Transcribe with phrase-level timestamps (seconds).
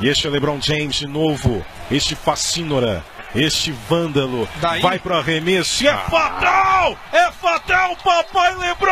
[0.00, 1.64] E este é LeBron James de novo.
[1.90, 3.04] Este fascínora.
[3.34, 4.48] Este vândalo.
[4.60, 4.80] Daí?
[4.80, 5.82] Vai pro arremesso.
[5.82, 6.96] E é fatal!
[7.12, 8.88] É fatal, papai LeBron!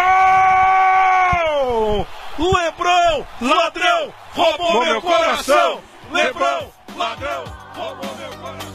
[2.39, 5.81] LeBron, ladrão, roubou meu coração!
[6.13, 7.45] LeBron, ladrão,
[7.75, 8.67] roubou meu coração!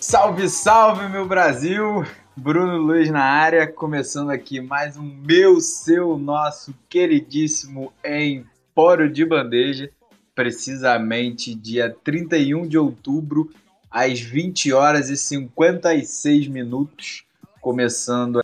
[0.00, 2.06] Salve, salve, meu Brasil!
[2.46, 9.90] Bruno Luiz na área, começando aqui mais um meu, seu, nosso queridíssimo Empório de Bandeja,
[10.32, 13.50] precisamente dia 31 de outubro,
[13.90, 17.24] às 20 horas e 56 minutos,
[17.60, 18.40] começando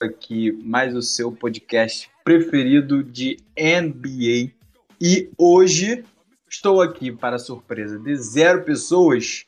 [0.00, 4.52] aqui mais o seu podcast preferido de NBA.
[5.00, 6.04] E hoje
[6.48, 9.44] estou aqui para surpresa de zero pessoas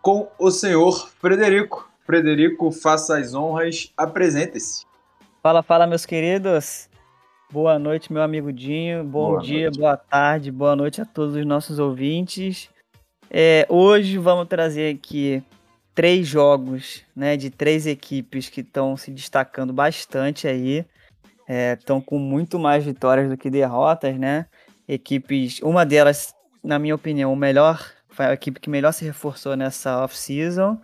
[0.00, 1.89] com o senhor Frederico.
[2.10, 4.84] Frederico, faça as honras, apresente-se.
[5.40, 6.88] Fala, fala, meus queridos.
[7.52, 9.04] Boa noite, meu amigo Dinho.
[9.04, 9.78] Bom Boa dia, noite.
[9.78, 12.68] boa tarde, boa noite a todos os nossos ouvintes.
[13.30, 15.40] É, hoje vamos trazer aqui
[15.94, 20.84] três jogos né, de três equipes que estão se destacando bastante aí.
[21.78, 24.46] Estão com muito mais vitórias do que derrotas, né?
[24.88, 29.56] Equipes, uma delas, na minha opinião, o melhor, foi a equipe que melhor se reforçou
[29.56, 30.76] nessa off-season.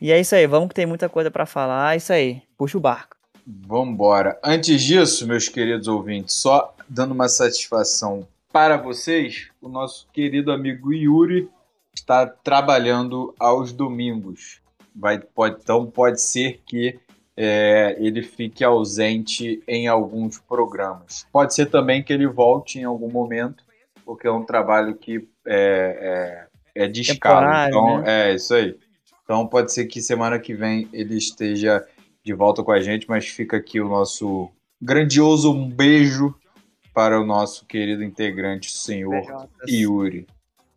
[0.00, 1.94] E é isso aí, vamos que tem muita coisa para falar.
[1.94, 3.16] É isso aí, puxa o barco.
[3.46, 4.38] Vambora.
[4.42, 10.92] Antes disso, meus queridos ouvintes, só dando uma satisfação para vocês, o nosso querido amigo
[10.92, 11.48] Yuri
[11.94, 14.60] está trabalhando aos domingos.
[14.94, 16.98] Vai, pode, então pode ser que
[17.36, 21.26] é, ele fique ausente em alguns programas.
[21.30, 23.62] Pode ser também que ele volte em algum momento,
[24.04, 27.68] porque é um trabalho que é, é, é de escala.
[27.68, 28.30] Então, né?
[28.30, 28.74] é isso aí.
[29.26, 31.84] Então pode ser que semana que vem ele esteja
[32.24, 34.48] de volta com a gente, mas fica aqui o nosso
[34.80, 36.32] grandioso beijo
[36.94, 40.28] para o nosso querido integrante, o senhor Yuri.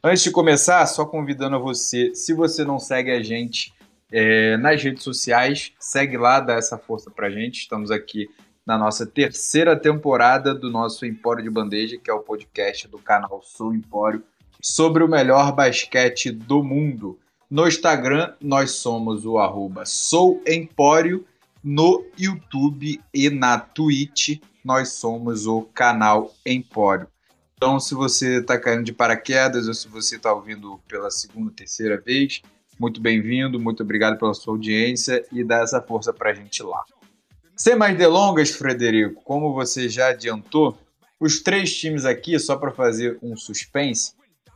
[0.04, 3.72] Antes de começar, só convidando a você, se você não segue a gente
[4.12, 7.60] é, nas redes sociais, segue lá, dá essa força pra gente.
[7.60, 8.28] Estamos aqui
[8.66, 13.42] na nossa terceira temporada do nosso Empório de Bandeja, que é o podcast do canal
[13.44, 14.24] Sou Empório,
[14.60, 17.20] sobre o melhor basquete do mundo.
[17.50, 21.26] No Instagram, nós somos o arroba Sou Empório.
[21.64, 27.08] No YouTube e na Twitch, nós somos o canal Empório.
[27.56, 32.00] Então, se você está caindo de paraquedas ou se você está ouvindo pela segunda, terceira
[32.00, 32.44] vez,
[32.80, 36.84] muito bem-vindo, muito obrigado pela sua audiência e dá essa força para a gente lá.
[37.56, 40.78] Sem mais delongas, Frederico, como você já adiantou,
[41.20, 44.14] os três times aqui, só para fazer um suspense,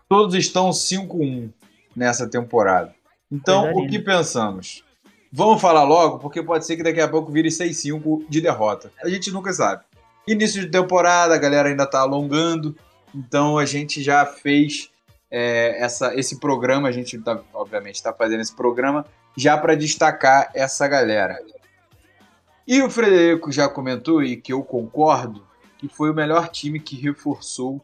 [0.07, 1.51] todos estão 5-1
[1.95, 2.93] nessa temporada.
[3.31, 4.83] Então, Coisa o que pensamos?
[5.31, 8.91] Vamos falar logo, porque pode ser que daqui a pouco vire 6-5 de derrota.
[9.03, 9.83] A gente nunca sabe.
[10.27, 12.75] Início de temporada, a galera ainda tá alongando,
[13.13, 14.89] então a gente já fez
[15.29, 19.05] é, essa, esse programa, a gente tá, obviamente está fazendo esse programa
[19.35, 21.39] já para destacar essa galera.
[22.67, 25.45] E o Frederico já comentou, e que eu concordo,
[25.77, 27.81] que foi o melhor time que reforçou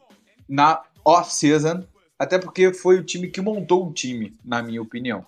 [0.48, 1.84] na off-season,
[2.20, 5.24] até porque foi o time que montou o time, na minha opinião.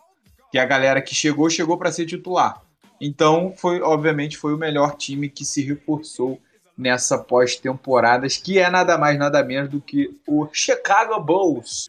[0.50, 2.60] Que a galera que chegou, chegou para ser titular.
[3.00, 6.38] Então, foi, obviamente, foi o melhor time que se reforçou
[6.76, 11.88] nessa pós-temporadas, que é nada mais, nada menos do que o Chicago Bulls,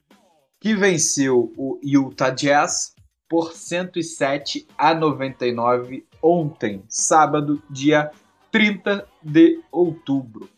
[0.57, 2.95] que venceu o Utah Jazz
[3.27, 8.09] por 107 a 99 ontem, sábado, dia
[8.53, 10.49] 30 de outubro.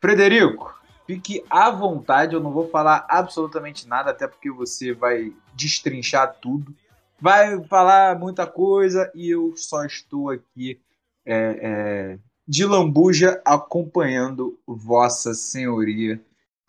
[0.00, 0.77] Frederico,
[1.08, 6.74] fique à vontade, eu não vou falar absolutamente nada, até porque você vai destrinchar tudo.
[7.18, 10.78] Vai falar muita coisa e eu só estou aqui
[11.24, 16.20] é, é, de lambuja acompanhando Vossa Senhoria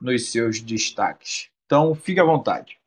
[0.01, 1.49] nos seus destaques.
[1.65, 2.79] Então, fique à vontade.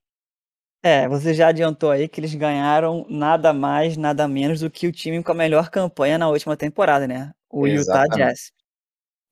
[0.82, 4.92] É, você já adiantou aí que eles ganharam nada mais, nada menos do que o
[4.92, 7.30] time com a melhor campanha na última temporada, né?
[7.48, 8.16] O Utah Exatamente.
[8.16, 8.61] Jazz.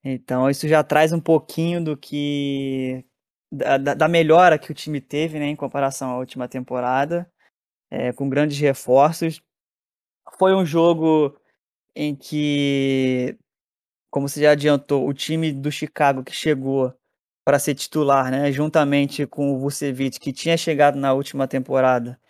[0.05, 3.05] Então isso já traz um pouquinho do que
[3.53, 7.31] da, da- melhora que o time teve, né, em comparação à última temporada,
[7.91, 9.43] é, com grandes reforços.
[10.39, 11.37] Foi um jogo
[11.95, 13.37] em que,
[14.11, 16.95] como você já adiantou, o time do Chicago que chegou
[17.45, 22.21] para ser titular, né, juntamente com o Vucevic, que tinha chegado na última temporada,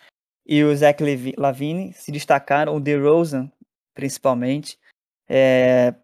[0.46, 1.02] e o Zach
[1.38, 3.50] Lavine se destacaram, o DeRozan
[3.94, 4.78] principalmente.
[5.28, 5.94] É,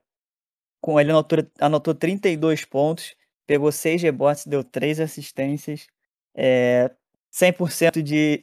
[0.87, 5.89] com ele anotou, anotou 32 pontos, pegou 6 rebotes, deu 3 assistências,
[6.33, 6.93] é,
[7.33, 8.41] 100% de.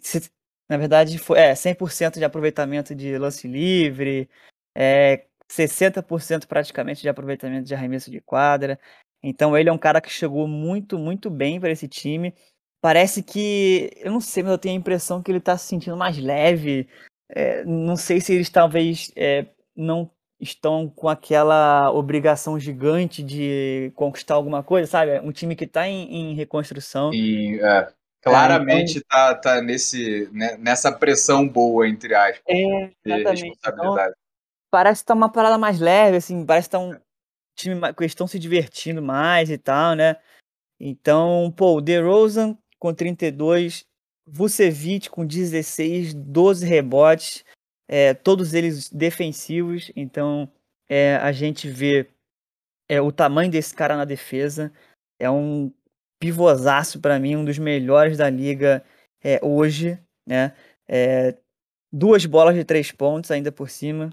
[0.68, 4.30] Na verdade, foi é, 100% de aproveitamento de lance livre,
[4.76, 8.78] é, 60% praticamente de aproveitamento de arremesso de quadra.
[9.24, 12.34] Então ele é um cara que chegou muito, muito bem para esse time.
[12.82, 15.96] Parece que, eu não sei, mas eu tenho a impressão que ele está se sentindo
[15.96, 16.90] mais leve.
[17.30, 20.12] É, não sei se eles talvez é, não
[20.44, 25.20] estão com aquela obrigação gigante de conquistar alguma coisa, sabe?
[25.20, 27.14] Um time que está em, em, reconstrução.
[27.14, 27.88] E, é,
[28.22, 29.42] claramente está é, então...
[29.42, 33.44] tá nesse, né, nessa pressão boa, entre aspas, é, de responsabilidade.
[33.48, 33.96] Então,
[34.70, 36.96] parece estar tá uma parada mais leve, assim, parece estar tá um
[37.56, 40.18] time que estão se divertindo mais e tal, né?
[40.80, 43.86] Então, pô, o DeRozan com 32,
[44.28, 47.46] Vucevic com 16, 12 rebotes,
[47.88, 50.50] é, todos eles defensivos, então
[50.90, 52.10] é, a gente vê
[52.88, 54.72] é, o tamanho desse cara na defesa,
[55.20, 55.72] é um
[56.20, 58.84] pivôzaço para mim, um dos melhores da liga
[59.24, 60.54] é, hoje, né?
[60.88, 61.38] É,
[61.92, 64.12] duas bolas de três pontos ainda por cima,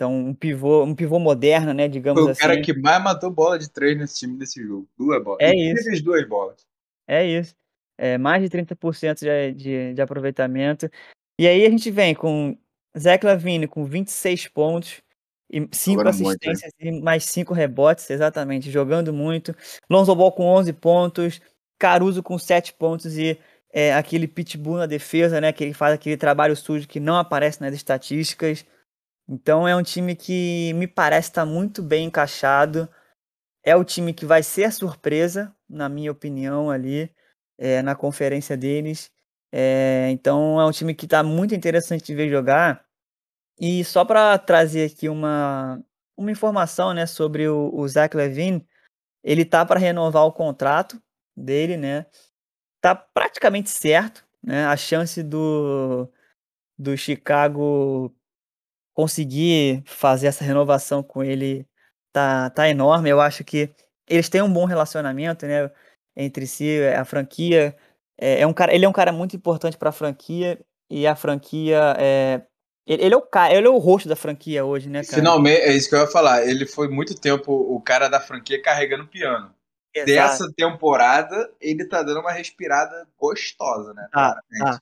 [0.00, 1.86] então, um pivô, um pivô moderno, né?
[1.86, 2.40] Digamos Foi assim.
[2.40, 4.88] o cara que mais matou bola de três nesse time desse jogo.
[4.96, 5.40] Duas bolas.
[5.42, 6.02] É isso.
[6.02, 6.66] duas bolas.
[7.06, 7.54] É isso.
[7.98, 10.90] É, mais de 30% de, de, de aproveitamento.
[11.38, 12.56] E aí a gente vem com
[12.98, 15.02] Zach Lavine com 26 pontos
[15.50, 19.54] e 5 assistências muito, e mais 5 rebotes, exatamente, jogando muito.
[19.88, 21.40] Lonzo Ball com 11 pontos,
[21.78, 23.38] Caruso com 7 pontos e
[23.72, 27.60] é, aquele pitbull na defesa, né, que ele faz aquele trabalho sujo que não aparece
[27.60, 28.64] nas estatísticas.
[29.28, 32.88] Então é um time que me parece estar muito bem encaixado.
[33.64, 37.10] É o time que vai ser a surpresa, na minha opinião, ali
[37.58, 39.10] é, na conferência deles.
[39.52, 42.84] É, então é um time que está muito interessante de ver jogar.
[43.58, 45.82] E só para trazer aqui uma,
[46.16, 48.66] uma informação né, sobre o, o Zach Levine,
[49.22, 51.02] ele tá para renovar o contrato
[51.36, 52.06] dele, né?
[52.80, 54.66] Tá praticamente certo, né?
[54.66, 56.10] A chance do,
[56.78, 58.14] do Chicago
[58.94, 61.66] conseguir fazer essa renovação com ele
[62.12, 63.10] tá, tá enorme.
[63.10, 63.70] Eu acho que
[64.08, 65.70] eles têm um bom relacionamento, né,
[66.16, 66.80] entre si.
[66.98, 67.76] A franquia
[68.20, 70.58] é, é um cara, ele é um cara muito importante para a franquia
[70.90, 72.42] e a franquia é,
[72.86, 75.16] ele, é o cara, ele é o rosto da franquia hoje, né, cara?
[75.16, 76.46] Finalmente, é isso que eu ia falar.
[76.46, 79.54] Ele foi muito tempo o cara da franquia carregando piano.
[79.94, 80.06] Exato.
[80.06, 84.08] Dessa temporada, ele tá dando uma respirada gostosa, né?
[84.12, 84.78] Ah, ah.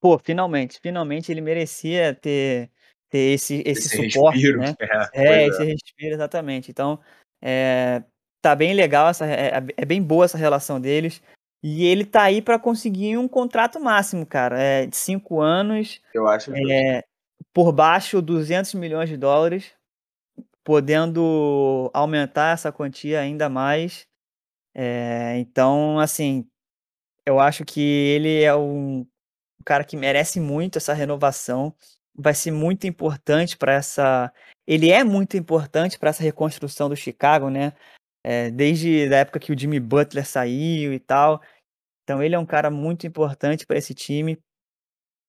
[0.00, 2.70] Pô, finalmente, finalmente ele merecia ter
[3.10, 4.74] ter esse, esse, esse suporte, respiro, né?
[5.14, 5.64] É, é esse é.
[5.64, 6.70] respiro, exatamente.
[6.70, 7.00] Então,
[7.42, 8.02] é,
[8.42, 11.22] tá bem legal, essa, é, é, é bem boa essa relação deles.
[11.62, 14.60] E ele tá aí para conseguir um contrato máximo, cara.
[14.60, 16.00] É, de cinco anos.
[16.14, 16.52] Eu acho.
[16.54, 17.02] É,
[17.52, 19.72] por baixo, 200 milhões de dólares.
[20.62, 24.06] Podendo aumentar essa quantia ainda mais.
[24.74, 26.46] É, então, assim,
[27.26, 29.06] eu acho que ele é um
[29.64, 31.74] cara que merece muito essa renovação
[32.18, 34.32] vai ser muito importante para essa.
[34.66, 37.72] Ele é muito importante para essa reconstrução do Chicago, né?
[38.30, 41.40] É, desde a época que o Jimmy Butler saiu e tal.
[42.02, 44.38] Então ele é um cara muito importante para esse time.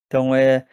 [0.05, 0.67] Então é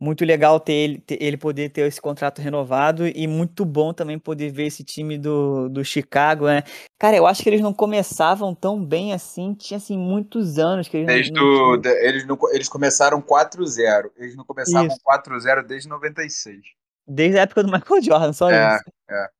[0.00, 4.18] muito legal ter ele, ter ele poder ter esse contrato renovado e muito bom também
[4.18, 6.62] poder ver esse time do, do Chicago, né?
[6.98, 10.96] Cara, eu acho que eles não começavam tão bem assim, tinha assim muitos anos que
[10.96, 16.58] eles desde não, não eles, não, eles começaram 4-0, eles não começavam 4-0 desde 96.
[17.06, 18.84] Desde a época do Michael Jordan, só é, isso.
[19.10, 19.35] É.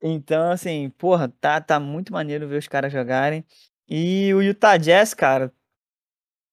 [0.00, 3.44] Então, assim, porra, tá, tá muito maneiro ver os caras jogarem.
[3.88, 5.52] E o Utah Jazz, cara,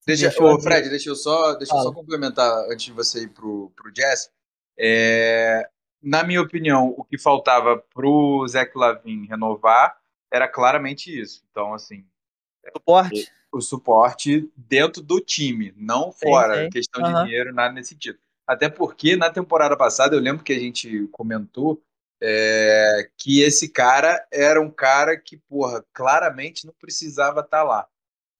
[0.05, 3.71] Deixa, ô, Fred, deixa eu só, deixa eu só complementar antes de você ir pro,
[3.75, 4.29] pro Jazz.
[4.77, 5.67] É,
[6.01, 9.97] na minha opinião, o que faltava pro Zach Lavin renovar
[10.31, 11.43] era claramente isso.
[11.49, 12.05] Então, assim.
[12.71, 13.31] Suporte.
[13.51, 16.55] O suporte dentro do time, não fora.
[16.55, 16.69] Sim, sim.
[16.69, 17.13] Questão uhum.
[17.13, 18.19] de dinheiro, nada nesse sentido.
[18.45, 21.81] Até porque na temporada passada, eu lembro que a gente comentou
[22.21, 27.87] é, que esse cara era um cara que, porra, claramente não precisava estar tá lá.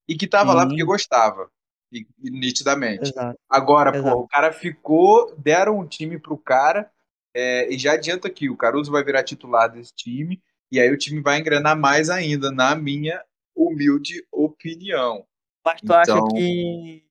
[0.07, 1.49] E que estava lá porque gostava
[1.91, 3.09] e, e nitidamente.
[3.09, 3.39] Exato.
[3.49, 4.15] Agora, Exato.
[4.15, 6.89] pô, o cara ficou, deram um time pro cara,
[7.33, 10.41] é, e já adianta aqui, o Caruso vai virar titular desse time,
[10.71, 13.23] e aí o time vai engrenar mais ainda, na minha
[13.55, 15.25] humilde opinião.
[15.63, 17.05] Mas tu então, acha que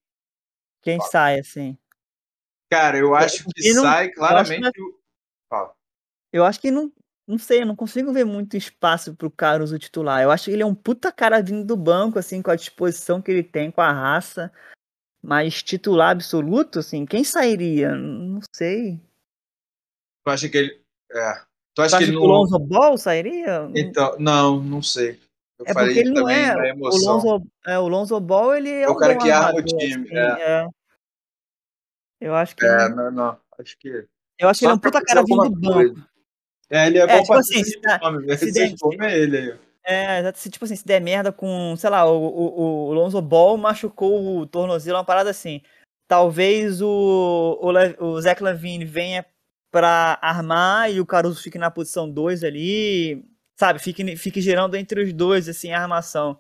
[0.83, 1.79] quem sai, assim?
[2.71, 4.67] Cara, eu acho que não, sai claramente.
[4.67, 5.04] Eu que,
[6.35, 6.93] eu acho que não,
[7.29, 10.21] não sei, eu não consigo ver muito espaço pro Caruso titular.
[10.21, 13.23] Eu acho que ele é um puta cara vindo do banco, assim, com a disposição
[13.23, 14.53] que ele tem, com a raça.
[15.23, 17.95] Mas titular absoluto, assim, quem sairia?
[17.95, 19.01] Não sei.
[20.25, 20.81] Tu acha que ele.
[21.13, 21.41] É.
[21.73, 23.71] Tu acha, tu que, ele que o Lonzo Ball sairia?
[23.77, 25.21] Então, não, não sei.
[25.61, 26.75] Eu é porque ele não é.
[26.75, 27.79] O Lonzo, é.
[27.79, 30.09] O Lonzo Ball, ele é, é o cara que arma o time.
[30.09, 30.63] Assim, é.
[30.63, 30.69] é.
[32.21, 32.67] Eu acho que.
[32.67, 33.39] É, não, não.
[33.57, 34.05] Acho que.
[34.37, 36.14] Eu acho que ele é um puta cara vindo do banco.
[36.71, 38.39] É, ele é, É, bom tipo assim, se nome, velho.
[38.39, 38.75] se der-
[39.13, 39.59] ele aí.
[39.87, 40.33] É.
[40.35, 44.39] Se, tipo assim, se der merda com, sei lá, o, o, o Lonzo Ball machucou
[44.39, 45.61] o tornozelo, uma parada assim.
[46.09, 49.25] Talvez o, o, Le- o Zach Lavine venha
[49.71, 53.25] pra armar e o Caruso fique na posição 2 ali,
[53.59, 53.79] sabe?
[53.79, 56.39] Fique, fique girando entre os dois, assim, a armação.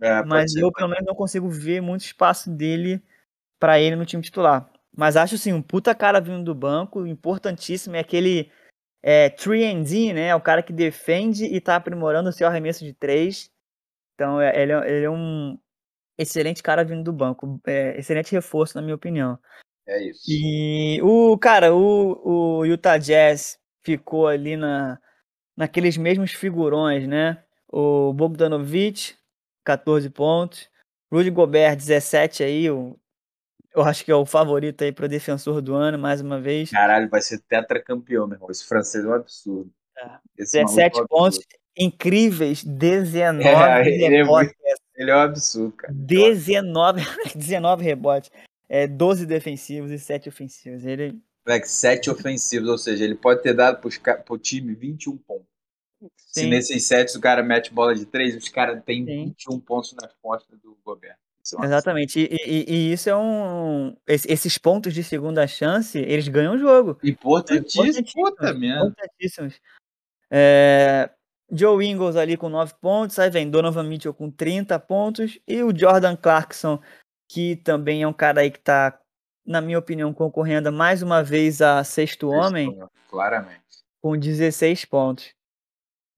[0.00, 3.00] É, Mas ser, eu, pelo menos, não consigo ver muito espaço dele
[3.60, 4.68] pra ele no time titular.
[4.94, 8.50] Mas acho, assim, um puta cara vindo do banco, importantíssimo, é aquele
[9.02, 10.28] é, 3D, né?
[10.28, 13.50] É o cara que defende e tá aprimorando o seu arremesso de três.
[14.14, 15.58] Então, é- ele, é- ele é um
[16.18, 17.60] excelente cara vindo do banco.
[17.66, 19.38] É, excelente reforço, na minha opinião.
[19.86, 20.22] É isso.
[20.28, 24.98] E o, cara, o, o Utah Jazz ficou ali na,
[25.56, 27.42] naqueles mesmos figurões, né?
[27.68, 29.16] O Bogdanovich,
[29.64, 30.70] 14 pontos.
[31.12, 32.70] Rudy Gobert, 17 aí.
[32.70, 32.96] o-
[33.74, 36.70] eu acho que é o favorito aí para defensor do ano, mais uma vez.
[36.70, 38.50] Caralho, vai ser tetracampeão, meu irmão.
[38.50, 39.70] Esse francês é um absurdo.
[39.98, 40.10] É.
[40.38, 41.38] Esse maluco 17 é um pontos
[41.76, 44.54] incríveis, 19 É, ele é rebotes.
[44.94, 45.92] Ele é um absurdo, cara.
[45.94, 47.02] 19,
[47.34, 48.30] 19 rebotes.
[48.68, 50.84] É, 12 defensivos e 7 ofensivos.
[50.84, 55.46] Ele Moleque, sete ofensivos, ou seja, ele pode ter dado ca- pro time 21 pontos.
[56.16, 56.48] Se Sim.
[56.50, 59.24] nesses sets o cara mete bola de três, os caras têm Sim.
[59.26, 61.16] 21 pontos nas costas do Gobert.
[61.64, 62.20] Exatamente.
[62.20, 63.96] E, e- e isso é um.
[64.06, 66.90] esse- Esses pontos de segunda chance, eles ganham o jogo.
[66.92, 67.08] absurdo.
[67.08, 67.84] Importantíssimo.
[67.84, 68.24] Importantíssimo.
[68.24, 68.86] Puta merda.
[68.86, 69.60] Importantíssimos.
[70.30, 71.10] É,
[71.50, 75.76] Joe Ingles ali com 9 pontos, aí vem Donovan Mitchell com 30 pontos e o
[75.76, 76.80] Jordan Clarkson,
[77.28, 78.98] que também é um cara aí que tá,
[79.44, 82.78] na minha opinião, concorrendo mais uma vez a sexto homem
[83.10, 83.60] Claramente.
[84.00, 85.34] com 16 pontos.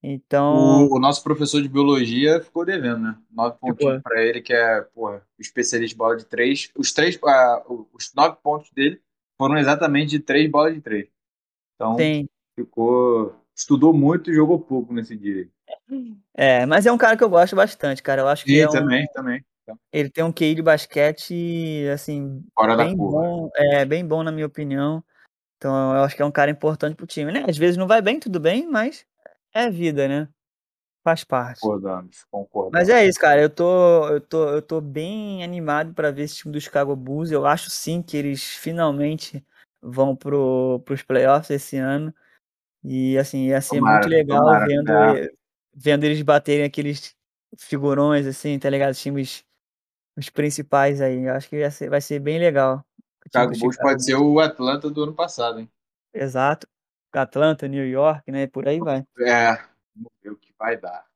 [0.06, 3.16] Então, O, o nosso professor de biologia ficou devendo, né?
[3.30, 6.70] Nove pontinhos pra ele, que é, porra, especialista de bola de três.
[6.76, 9.00] Os três, ah, os nove pontos dele
[9.38, 11.08] foram exatamente de três bolas de três.
[11.74, 12.28] Então, tem.
[12.54, 13.34] ficou.
[13.56, 15.48] Estudou muito e jogou pouco nesse dia.
[16.36, 18.20] É, mas é um cara que eu gosto bastante, cara.
[18.22, 19.44] Eu acho que E é um- também, também.
[19.90, 24.30] ele tem um QI de basquete, assim, Fora da bem bom, é bem bom na
[24.32, 25.02] minha opinião.
[25.56, 27.44] Então eu acho que é um cara importante pro time, né?
[27.48, 29.06] Às vezes não vai bem, tudo bem, mas
[29.54, 30.28] é vida, né?
[31.04, 31.60] Faz parte.
[31.60, 32.72] Concordamos, concordamos.
[32.72, 33.40] Mas é isso, cara.
[33.40, 37.30] Eu tô, eu tô, eu tô bem animado pra ver esse time do Chicago Bulls.
[37.30, 39.44] Eu acho sim que eles finalmente
[39.82, 42.12] vão pro, pros playoffs esse ano.
[42.82, 45.30] E assim, ia ser Tomara, muito legal tomara, vendo, é.
[45.74, 47.14] vendo eles baterem aqueles
[47.58, 48.92] figurões, assim, tá ligado?
[48.92, 49.44] Os times
[50.16, 51.24] os principais aí.
[51.24, 52.84] Eu acho que ia ser- vai ser bem legal.
[52.98, 55.70] O Chicago Bulls Chicago pode ser o Atlanta do ano passado, hein?
[56.12, 56.66] Exato.
[57.22, 58.46] Atlanta, New York, né?
[58.46, 59.04] Por aí vai.
[59.20, 59.54] É,
[59.94, 61.06] vamos ver o que vai dar.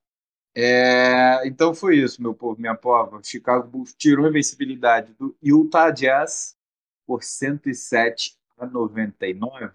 [0.54, 3.18] É, então foi isso, meu povo, minha pova.
[3.18, 6.56] O Chicago Bulls tirou a invencibilidade do Utah Jazz
[7.06, 9.70] por 107 a 99.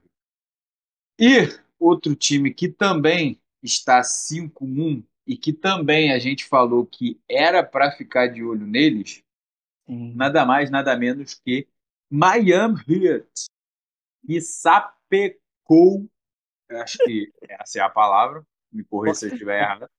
[1.19, 1.47] E
[1.79, 7.91] outro time que também está 5-1 e que também a gente falou que era para
[7.91, 9.23] ficar de olho neles,
[9.87, 10.13] Sim.
[10.15, 11.67] nada mais, nada menos que
[12.09, 13.45] Miami Heat,
[14.25, 15.42] que sapecou,
[16.69, 19.89] eu acho que essa é a palavra, me corrija se eu estiver errado,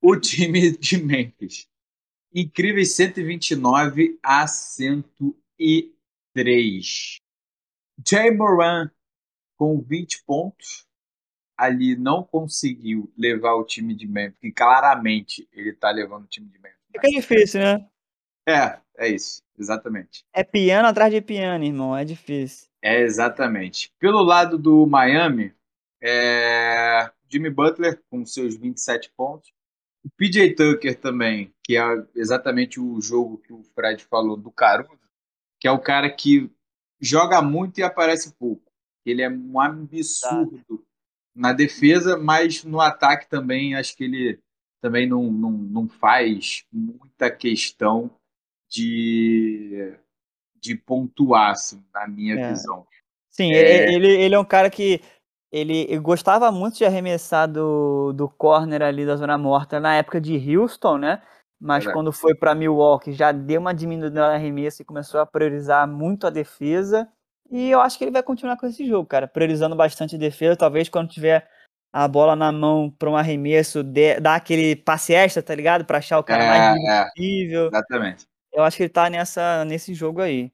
[0.00, 1.68] o time de Memphis.
[2.32, 7.20] Incríveis 129 a 103.
[8.06, 8.90] Jay Moran
[9.56, 10.86] com 20 pontos
[11.56, 16.48] ali não conseguiu levar o time de Memphis, que claramente ele está levando o time
[16.48, 16.78] de Memphis.
[16.92, 17.88] Fica difícil, né?
[18.46, 20.24] É, é isso, exatamente.
[20.32, 21.96] É piano atrás de piano, irmão.
[21.96, 22.68] É difícil.
[22.82, 23.92] É exatamente.
[23.98, 25.52] Pelo lado do Miami,
[26.02, 29.52] é, Jimmy Butler com seus 27 pontos.
[30.04, 31.82] O PJ Tucker também, que é
[32.14, 34.98] exatamente o jogo que o Fred falou do Caruso,
[35.60, 36.50] que é o cara que
[37.00, 38.70] joga muito e aparece pouco.
[39.04, 40.86] Ele é um absurdo
[41.34, 44.40] na defesa, mas no ataque também acho que ele
[44.80, 48.10] também não, não, não faz muita questão
[48.68, 49.94] de,
[50.60, 52.48] de pontuar, assim, na minha É.
[52.50, 52.86] visão.
[53.30, 53.92] Sim, É.
[53.92, 55.00] ele, ele é um cara que
[55.50, 60.36] ele gostava muito de arremessar do, do corner ali da zona morta na época de
[60.56, 61.22] Houston, né?
[61.60, 61.94] Mas Verdade.
[61.94, 66.26] quando foi para Milwaukee já deu uma diminuída no arremesso e começou a priorizar muito
[66.26, 67.08] a defesa.
[67.50, 70.54] E eu acho que ele vai continuar com esse jogo, cara, priorizando bastante a defesa.
[70.56, 71.48] Talvez quando tiver
[71.92, 75.84] a bola na mão para um arremesso, dê, dar aquele passe extra, tá ligado?
[75.86, 77.66] Para achar o cara mais É, é, possível.
[77.68, 78.26] exatamente.
[78.58, 80.50] Eu acho que ele tá nessa, nesse jogo aí.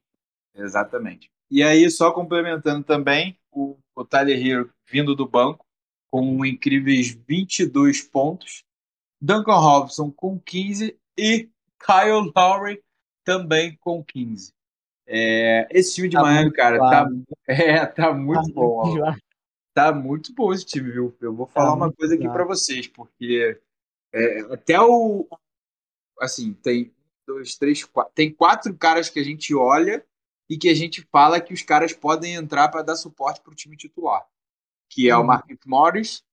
[0.53, 1.27] Exatamente.
[1.49, 5.65] E aí, só complementando também, o, o Tyler Hero vindo do banco
[6.11, 8.63] com incríveis 22 pontos,
[9.19, 12.81] Duncan Robinson com 15 e Kyle Lowry
[13.23, 14.53] também com 15.
[15.07, 17.07] É, esse time de Tá Miami, muito cara, tá,
[17.47, 18.77] é, tá muito Tá bom.
[18.83, 18.87] ó.
[18.89, 19.17] enjoado.
[19.73, 21.15] Tá muito bom esse time, viu?
[21.19, 22.35] Eu vou falar Tá uma muito coisa aqui legal.
[22.35, 23.59] pra vocês, porque
[24.13, 25.27] é, até o.
[26.21, 26.93] Assim, tem
[27.25, 28.13] dois, três, quatro.
[28.13, 30.05] Tem quatro caras que a gente olha
[30.49, 33.75] e que a gente fala que os caras podem entrar pra dar suporte pro time
[33.75, 34.25] titular.
[34.89, 35.25] Que é o Uhum.
[35.25, 36.23] Marcus Morris,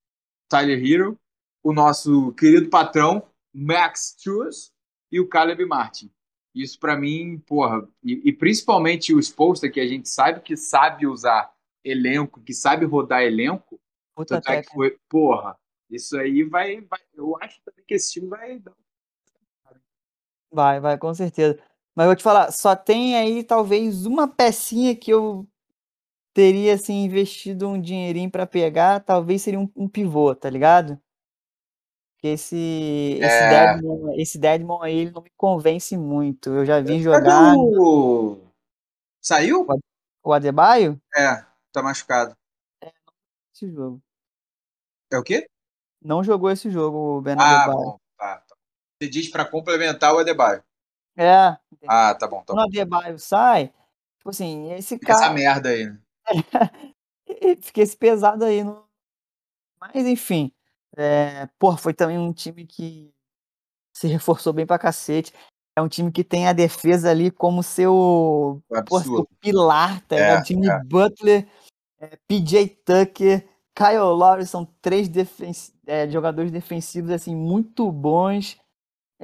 [0.47, 1.19] Tyler Hero,
[1.63, 4.71] o nosso querido patrão, Max Truss
[5.11, 6.11] e o Caleb Martin.
[6.53, 11.07] Isso pra mim, porra, e, e principalmente o Spolster, que a gente sabe que sabe
[11.07, 11.51] usar
[11.83, 13.81] elenco, que sabe rodar elenco,
[14.15, 15.57] Puta tanto é que foi, porra,
[15.89, 16.99] isso aí vai, vai.
[17.13, 18.75] Eu acho também que esse time vai dar.
[20.53, 21.57] Vai, vai, com certeza.
[21.95, 25.47] Mas eu vou te falar, só tem aí talvez uma pecinha que eu
[26.33, 30.99] teria assim investido um dinheirinho pra pegar, talvez seria um, um pivô, tá ligado?
[32.17, 33.49] Porque esse esse É.
[33.49, 36.49] Deadmon, esse Deadmon aí ele não me convence muito.
[36.51, 38.37] Eu já vi Cadê jogar o.
[39.21, 39.65] Saiu?
[40.23, 41.43] o Adebayo É,
[41.73, 42.33] tá machucado.
[43.53, 44.01] esse jogo.
[45.11, 45.45] É o quê?
[46.01, 47.77] Não jogou esse jogo o Ben Ah, Adebayo.
[47.77, 47.97] bom.
[49.03, 50.63] Você diz pra complementar o Adebayo.
[51.17, 52.67] É, Ah, tá bom, tá quando o.
[52.67, 53.67] Adebayo sai,
[54.17, 55.99] tipo assim, esse Fica essa cara merda aí, né?
[57.61, 58.63] Fica esse pesado aí.
[58.63, 58.85] No...
[59.79, 60.53] Mas enfim,
[60.95, 63.13] é, porra, foi também um time que
[63.93, 65.33] se reforçou bem pra cacete.
[65.77, 69.29] É um time que tem a defesa ali como seu, porra, seu Absurdo.
[69.41, 70.47] pilar, tá É, ligado?
[70.47, 70.79] Jimmy é.
[70.85, 71.47] Butler,
[71.99, 75.51] é, PJ Tucker, Kyle Lowry são três defen
[75.85, 78.57] é, jogadores defensivos assim muito bons.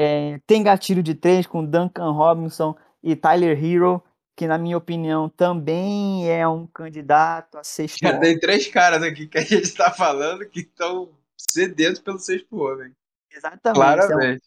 [0.01, 4.01] É, tem gatilho de três com Duncan Robinson e Tyler Hero,
[4.35, 8.21] que na minha opinião também é um candidato a sexto Já homem.
[8.21, 12.95] tem três caras aqui que a gente tá falando que estão sedentos pelo sexto homem.
[13.29, 13.67] Exatamente.
[13.67, 13.73] É um,
[14.07, 14.41] Claramente.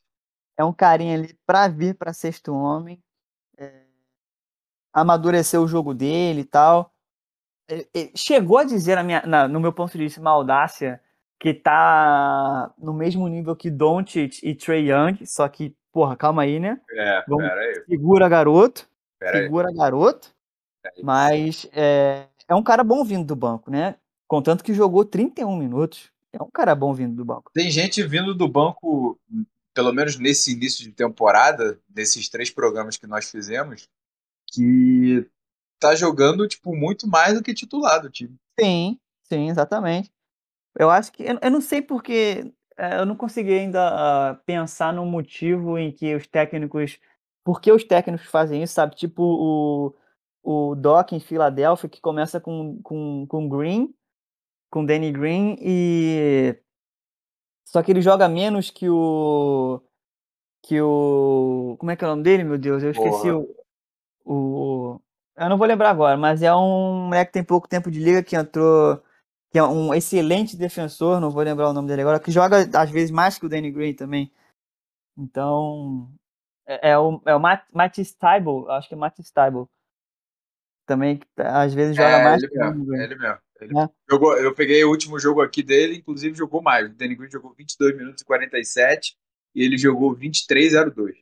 [0.59, 2.99] é um carinha ali pra vir pra sexto homem.
[3.59, 3.83] É,
[4.93, 6.93] amadurecer o jogo dele e tal.
[7.69, 11.01] É, é, chegou a dizer, na minha, na- no meu ponto de vista, uma audácia
[11.43, 16.61] que tá no mesmo nível que Doncic e Trey Young, só que, porra, calma aí,
[16.61, 16.81] né?
[16.93, 18.89] É, Vamos- pera aí, Segura, garoto.
[19.19, 19.43] pera aí.
[19.43, 20.29] Segura, garoto.
[20.81, 21.03] pera aí.
[21.03, 23.97] Mas é, é um cara bom vindo do banco, né?
[24.29, 26.13] Contanto que jogou 31 minutos.
[26.33, 27.51] É um cara bom vindo do banco.
[27.53, 29.19] Tem gente vindo do banco,
[29.75, 33.89] pelo menos nesse início de temporada, desses três programas que nós fizemos,
[34.53, 35.29] que
[35.81, 38.37] tá jogando, tipo, muito mais do que titular do time.
[38.61, 40.09] Sim, sim, exatamente.
[40.79, 41.23] Eu acho que.
[41.23, 42.53] Eu, eu não sei porque.
[42.77, 46.99] é, eu não consegui ainda ah, pensar no motivo em que os técnicos.
[47.45, 48.95] Por que os técnicos fazem isso, sabe?
[48.95, 49.95] Tipo o,
[50.43, 53.93] o Doc em Filadélfia, que começa com, com, com Green,
[54.71, 56.57] com Danny Green, e.
[57.65, 59.83] Só que ele joga menos que o.
[60.63, 61.77] Que o.
[61.79, 62.83] Como é que é o nome dele, meu Deus?
[62.83, 63.47] Eu esqueci Porra.
[64.25, 64.95] o.
[64.97, 65.01] o
[65.37, 68.23] eu não vou lembrar agora, mas é um moleque que tem pouco tempo de liga
[68.23, 69.03] que entrou
[69.53, 72.91] que é um excelente defensor, não vou lembrar o nome dele agora, que joga às
[72.91, 74.33] vezes mais que o Danny Green também.
[75.17, 76.11] Então,
[76.67, 79.69] é, é o, é o Matt, Matt Stiebel, acho que é Matt Stiebel.
[80.87, 83.03] Também, que às vezes joga É, mais ele que o Danny mesmo, Green.
[83.03, 83.39] ele mesmo.
[83.61, 83.89] Ele É.
[84.11, 86.87] jogou, eu peguei o último jogo aqui dele, inclusive jogou mais.
[86.87, 89.15] O Danny Green jogou 22 minutos e 47
[89.55, 91.13] e ele jogou 23,02.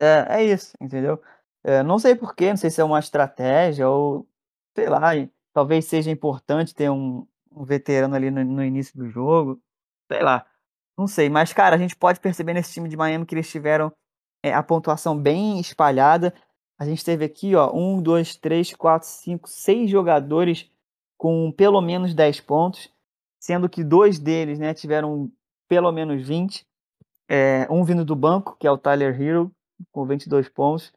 [0.00, 1.22] É, é isso, entendeu?
[1.62, 4.26] É, não sei porquê, não sei se é uma estratégia ou,
[4.74, 5.10] sei lá,
[5.52, 9.60] talvez seja importante ter um, um veterano ali no, no início do jogo,
[10.10, 10.46] sei lá,
[10.96, 11.28] não sei.
[11.28, 13.92] Mas, cara, a gente pode perceber nesse time de Miami que eles tiveram
[14.42, 16.34] é, a pontuação bem espalhada.
[16.78, 20.70] A gente teve aqui, ó, um, dois, três, quatro, cinco, seis jogadores
[21.16, 22.92] com pelo menos 10 pontos,
[23.40, 25.30] sendo que dois deles, né, tiveram
[25.68, 26.66] pelo menos 20.
[27.28, 29.50] É, um vindo do banco, que é o Tyler Hero,
[29.90, 30.92] com 22 pontos.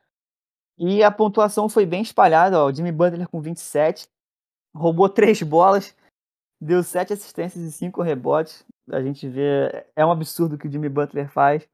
[0.78, 4.08] E a pontuação foi bem espalhada, ó, o Jimmy Butler com 27,
[4.76, 5.96] roubou três bolas,
[6.60, 8.66] deu sete assistências e cinco rebotes.
[8.92, 11.68] A gente vê, é um absurdo o que o Jimmy Butler faz.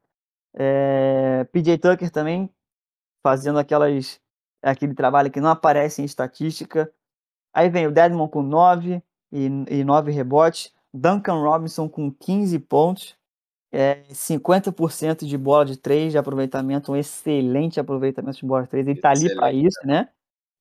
[0.54, 2.50] É, PJ Tucker também
[3.22, 4.20] fazendo aquelas
[4.62, 6.90] aquele trabalho que não aparece em estatística.
[7.52, 13.16] Aí vem o Deadmon com 9 e, e 9 rebotes, Duncan Robinson com 15 pontos,
[13.72, 18.86] é, 50% de bola de 3 de aproveitamento, um excelente aproveitamento de bola de 3.
[18.88, 20.08] Ele tá ali para isso, né?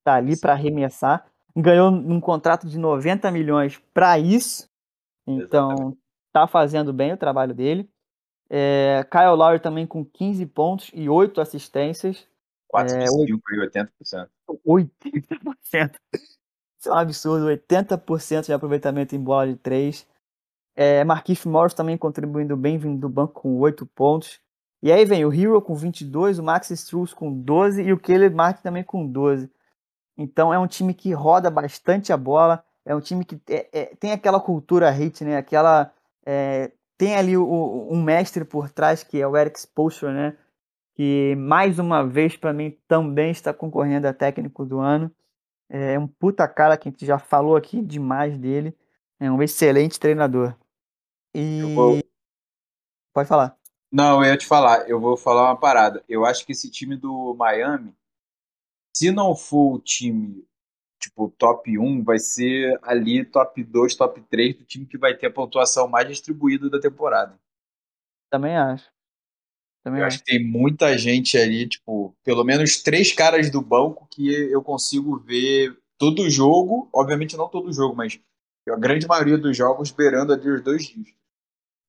[0.03, 1.25] Tá ali para arremessar.
[1.55, 4.67] Ganhou um contrato de 90 milhões para isso.
[5.25, 5.95] Então,
[6.31, 7.89] tá fazendo bem o trabalho dele.
[8.49, 12.27] É, Kyle Lowry também com 15 pontos e 8 assistências.
[12.67, 14.29] 4 É, de 5 e 80%.
[14.65, 15.95] 80%.
[16.79, 17.45] Isso é um absurdo.
[17.47, 20.07] 80% de aproveitamento em bola de 3.
[20.75, 24.41] É, Marquinhos Morris também contribuindo bem, vindo do banco com 8 pontos.
[24.81, 28.35] E aí vem o Hero com 22, o Max Struz com 12 e o Caleb
[28.35, 29.49] Martin também com 12.
[30.17, 33.85] Então é um time que roda bastante a bola, é um time que é, é,
[33.95, 35.37] tem aquela cultura hit, né?
[35.37, 35.91] Aquela
[36.25, 40.37] é, tem ali o, um mestre por trás que é o Eric Spoelstra, né?
[40.95, 45.11] Que mais uma vez para mim também está concorrendo a técnico do ano.
[45.69, 48.77] É um puta cara que a gente já falou aqui demais dele.
[49.19, 50.55] É um excelente treinador.
[51.33, 51.99] E vou...
[53.11, 53.57] pode falar.
[53.91, 54.87] Não, eu ia te falar.
[54.87, 56.03] Eu vou falar uma parada.
[56.07, 57.95] Eu acho que esse time do Miami,
[58.95, 60.45] se não for o time
[61.03, 65.27] tipo, top 1 vai ser ali top 2, top 3 do time que vai ter
[65.27, 67.37] a pontuação mais distribuída da temporada.
[68.29, 68.89] Também acho.
[69.83, 70.15] Também eu acho.
[70.15, 74.63] acho que tem muita gente ali, tipo, pelo menos três caras do banco que eu
[74.63, 78.19] consigo ver todo jogo, obviamente não todo jogo, mas
[78.69, 81.07] a grande maioria dos jogos beirando ali os dois dias.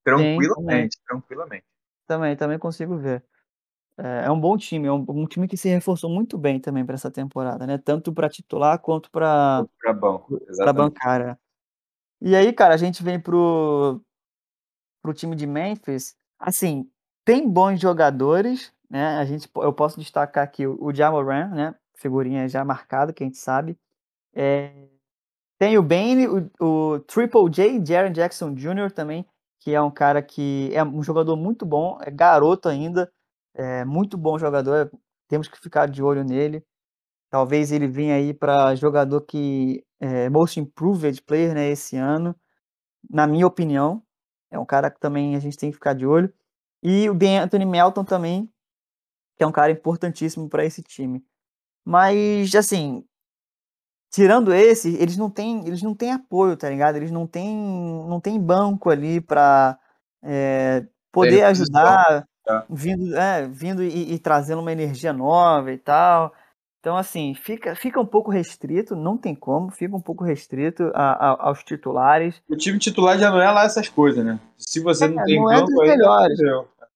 [0.03, 1.21] Tranquilamente, Sim, também.
[1.21, 1.65] tranquilamente.
[2.05, 3.23] Também, também consigo ver.
[3.97, 6.85] É, é um bom time, é um, um time que se reforçou muito bem também
[6.85, 7.77] para essa temporada, né?
[7.77, 11.39] Tanto para titular quanto para para banco, para bancária.
[12.21, 14.01] E aí, cara, a gente vem pro
[15.01, 16.15] pro time de Memphis.
[16.39, 16.89] Assim,
[17.23, 19.17] tem bons jogadores, né?
[19.17, 21.75] A gente, eu posso destacar aqui o, o Jamoran, né?
[21.95, 23.77] Figurinha já marcada, que a gente sabe.
[24.33, 24.71] É,
[25.57, 28.91] tem o Bane, o, o Triple J, Jaron Jackson Jr.
[28.91, 29.25] também,
[29.59, 33.11] que é um cara que é um jogador muito bom, é garoto ainda,
[33.55, 34.91] é muito bom jogador,
[35.27, 36.63] temos que ficar de olho nele.
[37.29, 42.35] Talvez ele venha aí para jogador que é most improved player né, esse ano,
[43.09, 44.03] na minha opinião.
[44.51, 46.33] É um cara que também a gente tem que ficar de olho.
[46.83, 48.49] E o Ben Anthony Melton também,
[49.37, 51.25] que é um cara importantíssimo para esse time.
[51.85, 53.05] Mas, assim,
[54.11, 56.95] tirando esse, eles não têm, eles não têm apoio, tá ligado?
[56.95, 57.55] Eles não têm,
[58.07, 59.77] não têm banco ali para
[60.23, 62.27] é, poder ajudar.
[62.45, 62.63] Tá.
[62.69, 66.31] Vindo, é, vindo e, e, trazendo uma energia nova e tal.
[66.79, 71.31] Então, assim, fica, fica um pouco restrito, não tem como, fica um pouco restrito a,
[71.31, 72.39] a, aos titulares.
[72.47, 74.39] O time titular já não é lá essas coisas, né?
[74.55, 76.39] Se você é, não tem não é dos melhores.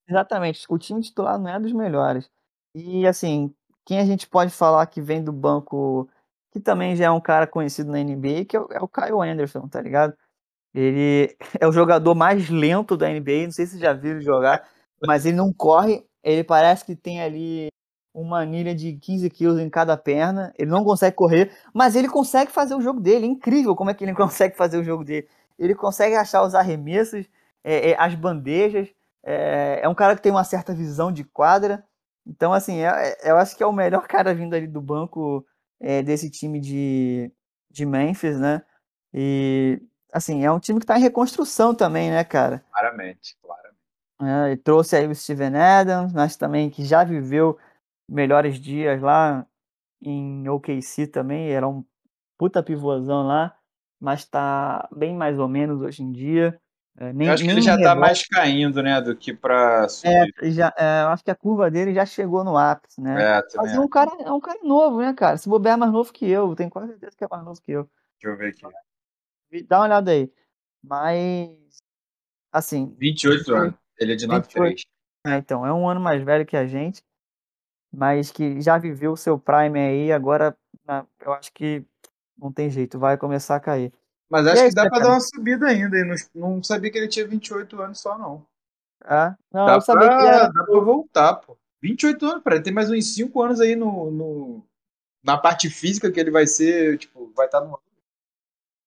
[0.08, 2.30] Exatamente, o time titular não é dos melhores.
[2.76, 3.52] E, assim,
[3.84, 6.08] quem a gente pode falar que vem do banco,
[6.52, 9.28] que também já é um cara conhecido na NBA, que é o, é o Kyle
[9.28, 10.14] Anderson, tá ligado?
[10.76, 14.64] Ele é o jogador mais lento da NBA, não sei se vocês já viram jogar
[15.06, 17.70] mas ele não corre, ele parece que tem ali
[18.14, 22.52] uma anilha de 15 quilos em cada perna, ele não consegue correr, mas ele consegue
[22.52, 25.28] fazer o jogo dele, é incrível como é que ele consegue fazer o jogo dele.
[25.58, 27.26] Ele consegue achar os arremessos,
[27.64, 28.90] é, é, as bandejas,
[29.24, 31.84] é, é, um cara que tem uma certa visão de quadra,
[32.26, 35.46] então assim, é, é, eu acho que é o melhor cara vindo ali do banco
[35.80, 37.32] é, desse time de,
[37.70, 38.62] de Memphis, né,
[39.14, 39.82] e
[40.12, 42.64] assim, é um time que está em reconstrução também, né, cara?
[42.72, 43.69] Claramente, claro.
[44.22, 47.58] É, trouxe aí o Steven Adams, mas também que já viveu
[48.08, 49.46] melhores dias lá
[50.02, 51.84] em OKC também, era um
[52.38, 53.56] puta pivôzão lá,
[54.00, 56.60] mas tá bem mais ou menos hoje em dia.
[56.98, 60.34] É, nem, eu acho que ele já tá mais caindo, né, do que pra subir.
[60.42, 63.38] É, já, é, eu acho que a curva dele já chegou no ápice, né?
[63.38, 65.38] É, mas é um, cara, é um cara novo, né, cara?
[65.38, 67.72] Se bobear é mais novo que eu, tenho quase certeza que é mais novo que
[67.72, 67.90] eu.
[68.22, 69.66] Deixa eu ver aqui.
[69.66, 70.30] Dá uma olhada aí.
[70.84, 71.82] Mas,
[72.52, 72.94] assim...
[72.98, 73.79] 28 anos.
[74.00, 74.82] Ele é de 93.
[75.28, 77.04] É, então, é um ano mais velho que a gente,
[77.92, 80.58] mas que já viveu o seu prime aí, agora
[81.20, 81.84] eu acho que
[82.38, 83.94] não tem jeito, vai começar a cair.
[84.30, 87.28] Mas acho que dá pra dar uma subida ainda, não, não sabia que ele tinha
[87.28, 88.46] 28 anos só, não.
[89.04, 90.48] Ah, não, dá eu sabia pra, que era...
[90.48, 91.58] Dá pra voltar, pô.
[91.82, 94.66] 28 anos, para tem mais uns 5 anos aí no, no,
[95.24, 97.80] na parte física que ele vai ser, tipo, vai estar tá no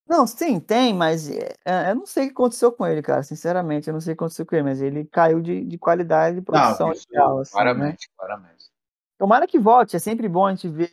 [0.07, 3.23] não, sim, tem, mas é, eu não sei o que aconteceu com ele, cara.
[3.23, 6.35] Sinceramente, eu não sei o que aconteceu com ele, mas ele caiu de, de qualidade
[6.35, 8.13] de produção não, isso, real, assim, claramente, né?
[8.17, 8.71] claramente.
[9.17, 10.91] Tomara que volte, é sempre bom a gente ver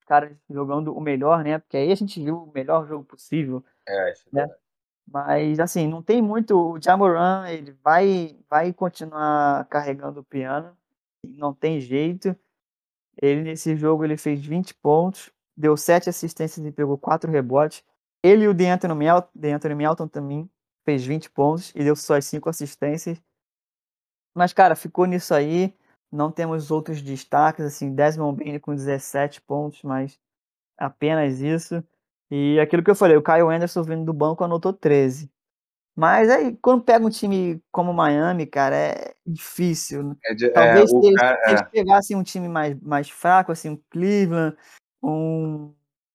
[0.00, 1.58] os caras jogando o melhor, né?
[1.58, 3.64] Porque aí a gente viu o melhor jogo possível.
[3.86, 4.54] É, isso é né?
[5.06, 6.56] Mas, assim, não tem muito.
[6.56, 10.76] O Jamoran, ele vai, vai continuar carregando o piano,
[11.24, 12.36] não tem jeito.
[13.20, 17.82] Ele, nesse jogo, ele fez 20 pontos deu sete assistências e pegou quatro rebotes.
[18.22, 20.50] Ele e o DeAnthony Melton, DeAnthony Melton também
[20.84, 23.20] fez 20 pontos e deu só as cinco assistências.
[24.34, 25.74] Mas, cara, ficou nisso aí.
[26.12, 30.18] Não temos outros destaques, assim, Desmond Bain com 17 pontos, mas
[30.76, 31.84] apenas isso.
[32.30, 35.30] E aquilo que eu falei, o Kyle Anderson vindo do banco anotou 13.
[35.96, 40.16] Mas aí, quando pega um time como Miami, cara, é difícil.
[40.24, 43.52] É de, Talvez é, se, eles, cara, se eles pegassem um time mais, mais fraco,
[43.52, 44.56] assim, um Cleveland,
[45.02, 45.72] um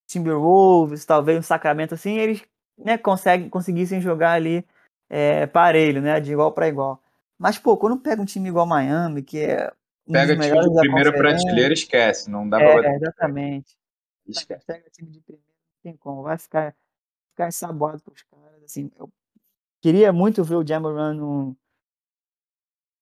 [0.08, 2.44] Timberwolves, talvez um Sacramento assim, eles
[2.78, 4.66] né, conseguem, conseguissem jogar ali
[5.10, 7.02] é, parelho, né, de igual para igual.
[7.38, 9.72] Mas, pô, quando pega um time igual Miami, que é.
[10.08, 12.96] Um pega time de primeira prateleira, esquece, não dá é, pra.
[12.96, 13.76] Exatamente.
[14.28, 14.66] Esquece.
[14.66, 16.76] Pega time de primeira, não tem como, vai ficar,
[17.32, 18.64] ficar ensaboado com os caras.
[18.64, 19.10] Assim, eu
[19.82, 21.58] queria muito ver o Jamoran no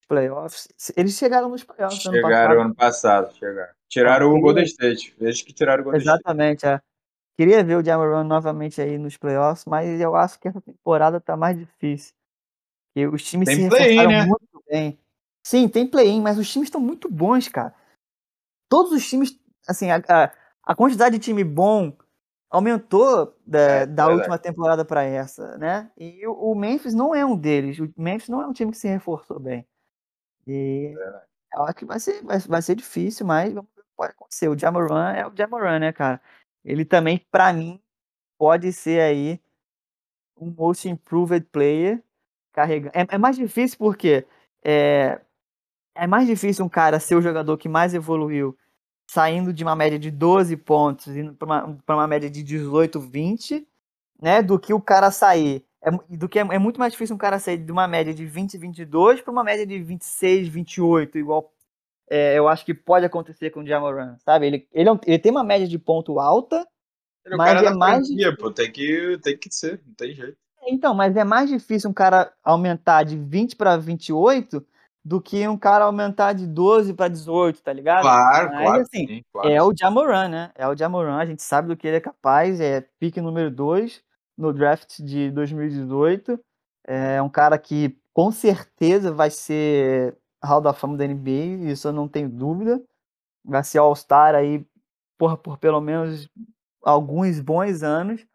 [0.08, 0.68] playoffs.
[0.96, 2.62] Eles chegaram nos playoffs ano Chegaram passado.
[2.66, 3.74] ano passado, chegaram.
[3.90, 5.16] Tiraram o Golden State.
[5.20, 6.20] Vejo que tiraram o Golden State.
[6.20, 6.80] Exatamente, é.
[7.38, 11.36] Queria ver o Jamoran novamente aí nos playoffs, mas eu acho que essa temporada tá
[11.36, 12.14] mais difícil.
[12.94, 14.26] Porque os times Tem se reforçaram né?
[14.26, 15.00] muito bem.
[15.46, 17.74] Sim, tem play-in, mas os times estão muito bons, cara.
[18.70, 19.38] Todos os times,
[19.68, 20.32] assim, a, a,
[20.64, 21.92] a quantidade de time bom
[22.50, 24.12] aumentou da, É, da verdade.
[24.14, 25.92] última temporada para essa, né?
[25.98, 27.80] E o, o Memphis não é um deles.
[27.80, 29.66] O Memphis não é um time que se reforçou bem.
[30.48, 31.26] E Verdade.
[31.54, 34.12] eu acho que vai ser, vai, vai ser difícil, mas vamos ver o que pode
[34.12, 34.48] acontecer.
[34.50, 36.22] O Jamoran é o Jamoran, né, cara?
[36.66, 37.82] Ele também, pra mim,
[38.38, 39.40] pode ser aí
[40.38, 42.04] um most improved player
[42.54, 42.94] carregando.
[42.96, 44.26] É, é mais difícil porque
[44.64, 45.20] é,
[45.96, 48.58] é mais difícil um cara ser o jogador que mais evoluiu
[49.10, 53.00] saindo de uma média de 12 pontos indo pra uma, pra uma média de 18,
[53.00, 53.68] 20,
[54.22, 54.42] né?
[54.42, 55.66] Do que o cara sair.
[55.84, 58.26] É, do que é, é muito mais difícil um cara sair de uma média de
[58.26, 61.54] 20, 22 para uma média de 26, 28, igual
[62.10, 64.48] é, eu acho que pode acontecer com o Jamoran, sabe?
[64.48, 66.66] Ele, ele, é ele tem uma média de ponto alta,
[67.26, 68.52] Ele é Mas cara é da mais franquia, pô.
[68.52, 70.38] Tem que, tem que ser, não tem jeito.
[70.66, 74.66] Então, mas é mais difícil um cara aumentar de 20 para 28
[75.04, 78.04] do que um cara aumentar de 12 para 18, tá ligado?
[78.04, 78.82] Claro, Mas, claro.
[78.82, 79.50] assim, sim, claro.
[79.50, 80.52] É o Jamoran, né?
[80.56, 84.02] É o Jamoran, a gente sabe do que ele é capaz, é pique número 2
[84.38, 86.40] no draft de 2018.
[86.86, 91.94] É um cara que com certeza vai ser Hall da Fama da NBA, isso eu
[91.94, 92.84] não tenho dúvida.
[93.44, 94.66] Vai ser All-Star aí
[95.18, 96.30] por, por pelo menos
[96.84, 98.26] alguns bons anos.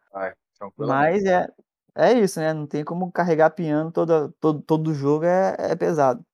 [0.58, 1.22] Tranquilamente.
[1.22, 1.48] Mas é,
[1.94, 2.52] é isso, né?
[2.52, 6.24] Não tem como carregar piano toda, todo, todo jogo é, é pesado.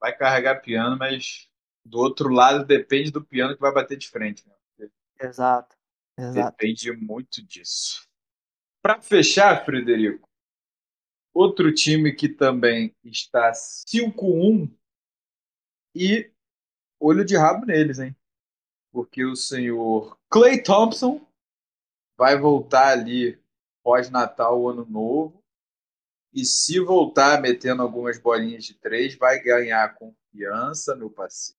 [0.00, 1.48] Vai carregar piano, mas
[1.84, 4.46] do outro lado depende do piano que vai bater de frente.
[4.46, 4.88] Né?
[5.20, 5.76] Exato.
[6.16, 6.56] Exato.
[6.56, 8.07] Depende muito disso.
[8.82, 10.28] Para fechar, Frederico,
[11.34, 14.70] outro time que também está 5-1
[15.94, 16.30] e
[17.00, 18.14] olho de rabo neles, hein?
[18.92, 21.26] Porque o senhor Clay Thompson
[22.16, 23.38] vai voltar ali
[23.82, 25.42] pós-Natal, Ano Novo.
[26.32, 31.58] E se voltar metendo algumas bolinhas de três, vai ganhar confiança no passivo.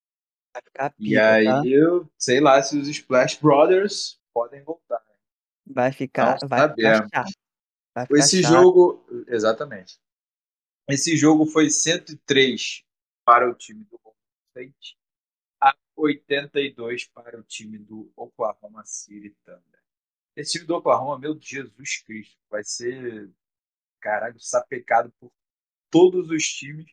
[0.54, 1.64] Vai ficar E aí, tá?
[1.66, 5.09] eu sei lá se os Splash Brothers podem voltar.
[5.70, 7.34] Vai ficar, Não vai ficar chato.
[7.94, 8.52] Vai ficar Esse chato.
[8.52, 10.00] jogo, exatamente.
[10.90, 12.84] Esse jogo foi 103
[13.24, 14.98] para o time do Golden State
[15.62, 19.80] a 82 para o time do Oklahoma City Thunder.
[20.36, 23.30] Esse time do Oklahoma, meu Jesus Cristo, vai ser
[24.00, 25.32] caralho sapecado por
[25.92, 26.86] todos os times,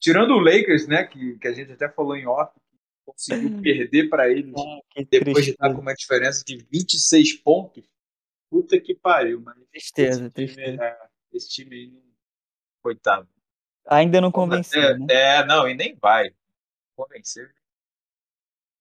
[0.00, 4.08] tirando o Lakers, né, que, que a gente até falou em off, que conseguiu perder
[4.08, 7.88] para eles Ah, depois de estar com uma diferença de 26 pontos.
[8.50, 10.82] Puta que pariu, mas tristeza, esse time, tristeza.
[10.84, 12.02] é, esse time aí,
[12.82, 13.28] coitado.
[13.86, 15.06] Ainda não convenceu, É, né?
[15.10, 16.34] é, não, e nem vai
[16.96, 17.54] convencer.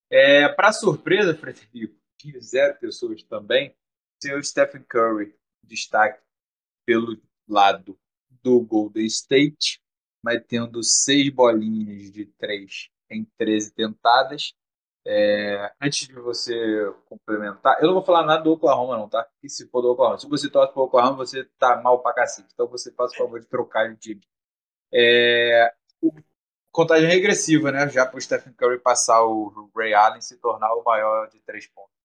[0.10, 3.75] É, para surpresa, Frederico, de zero pessoas também,
[4.36, 6.21] o Stephen Curry, destaque
[6.86, 7.99] pelo lado
[8.41, 9.82] do Golden State,
[10.23, 14.53] metendo seis bolinhas de três em 13 tentadas.
[15.10, 16.54] É, antes de você
[17.08, 19.26] complementar, eu não vou falar nada do Oklahoma, não, tá?
[19.41, 22.50] E se for do Oklahoma, se você torce pro Oklahoma, você tá mal pra cacete.
[22.54, 24.22] Então você faz o favor de trocar de time.
[24.93, 25.74] É,
[26.72, 27.88] contagem regressiva, né?
[27.89, 31.67] Já pro Stephen Curry passar o Ray Allen e se tornar o maior de três
[31.67, 31.96] pontos.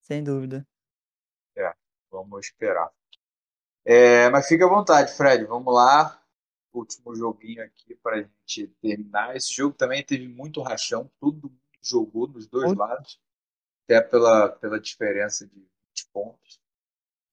[0.00, 0.66] Sem dúvida.
[2.10, 2.90] Vamos esperar.
[3.84, 5.44] É, mas fica à vontade, Fred.
[5.44, 6.20] Vamos lá.
[6.78, 9.34] Último joguinho aqui para a gente terminar.
[9.34, 11.10] Esse jogo também teve muito rachão.
[11.18, 12.78] Todo mundo jogou nos dois Muito.
[12.78, 13.20] lados.
[13.84, 16.60] Até pela, pela diferença de 20 pontos.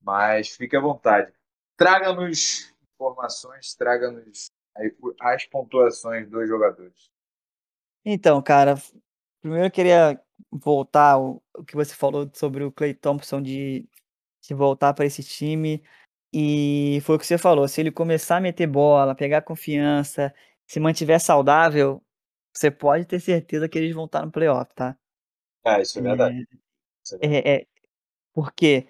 [0.02, 1.34] Mas fique à vontade.
[1.76, 4.52] Traga-nos informações, traga-nos
[5.20, 7.12] as pontuações dos jogadores.
[8.06, 8.76] Então, cara,
[9.42, 13.88] primeiro eu queria voltar o que você falou sobre o Clay Thompson de,
[14.42, 15.84] de voltar para esse time.
[16.34, 20.34] E foi o que você falou, se ele começar a meter bola, pegar confiança,
[20.66, 22.02] se mantiver saudável,
[22.52, 24.98] você pode ter certeza que eles vão estar no playoff, tá?
[25.64, 26.48] É, isso é verdade.
[27.04, 27.48] Isso é verdade.
[27.48, 27.68] É, é,
[28.34, 28.88] porque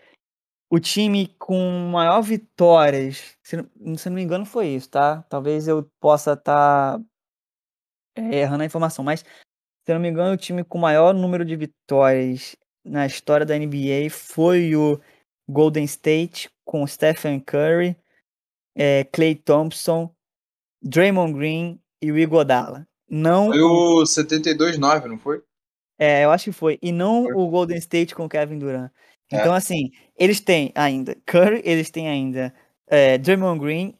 [0.70, 5.24] o time com maior vitórias, se não, se não me engano, foi isso, tá?
[5.24, 7.00] Talvez eu possa estar
[8.16, 9.20] errando a informação, mas
[9.86, 14.10] se não me engano, o time com maior número de vitórias na história da NBA
[14.10, 15.00] foi o
[15.50, 17.96] Golden State, com Stephen Curry,
[18.76, 20.14] é, Clay Thompson,
[20.82, 22.88] Draymond Green e o Iguodala.
[23.10, 25.44] Não Foi o 72-9, não foi?
[26.00, 26.80] É, eu acho que foi.
[26.82, 28.92] E não o Golden State com Kevin Durant.
[29.32, 29.38] É.
[29.40, 32.54] Então, assim, eles têm ainda Curry, eles têm ainda
[32.88, 33.98] é, Draymond Green,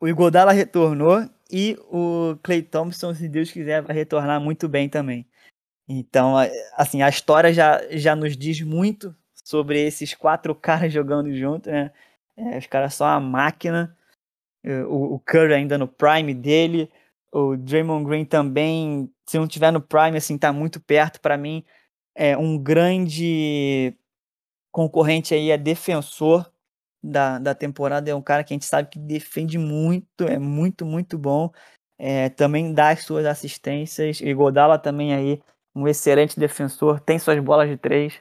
[0.00, 5.26] o Iguodala retornou e o Clay Thompson, se Deus quiser, vai retornar muito bem também.
[5.88, 6.34] Então,
[6.76, 11.92] assim, a história já, já nos diz muito sobre esses quatro caras jogando junto, né?
[12.36, 13.96] É, os caras são uma máquina.
[14.64, 16.90] É, O, o Curry ainda no prime dele.
[17.32, 21.20] O Draymond Green também, se não tiver no prime, assim, tá muito perto.
[21.20, 21.64] Para mim,
[22.14, 23.96] é um grande
[24.72, 26.50] concorrente aí, é defensor
[27.02, 28.10] da, da temporada.
[28.10, 31.50] É um cara que a gente sabe que defende muito, é muito, muito bom.
[31.98, 34.20] É, também dá as suas assistências.
[34.20, 35.42] E Godala também aí,
[35.74, 38.14] um excelente defensor, tem suas bolas de três.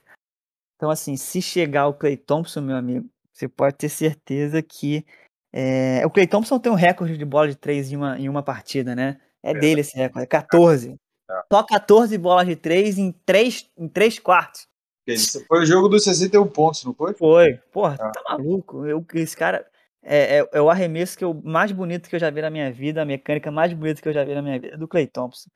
[0.82, 5.06] Então, assim, se chegar o Clay Thompson, meu amigo, você pode ter certeza que.
[5.54, 8.42] é, O Clay Thompson tem um recorde de bola de três em uma, em uma
[8.42, 9.22] partida, né?
[9.44, 9.68] É Verdade.
[9.68, 10.96] dele esse recorde, é 14.
[11.30, 11.42] É.
[11.54, 14.68] Só 14 bolas de três em três, em três quartos.
[15.06, 17.14] Esse Foi o jogo dos 61 pontos, não foi?
[17.14, 17.54] Foi.
[17.72, 18.10] Porra, Ah.
[18.10, 18.84] tá maluco.
[18.84, 19.64] Eu, esse cara
[20.04, 22.72] é, é, é o arremesso que eu, mais bonito que eu já vi na minha
[22.72, 25.52] vida, a mecânica mais bonita que eu já vi na minha vida, do Clay Thompson.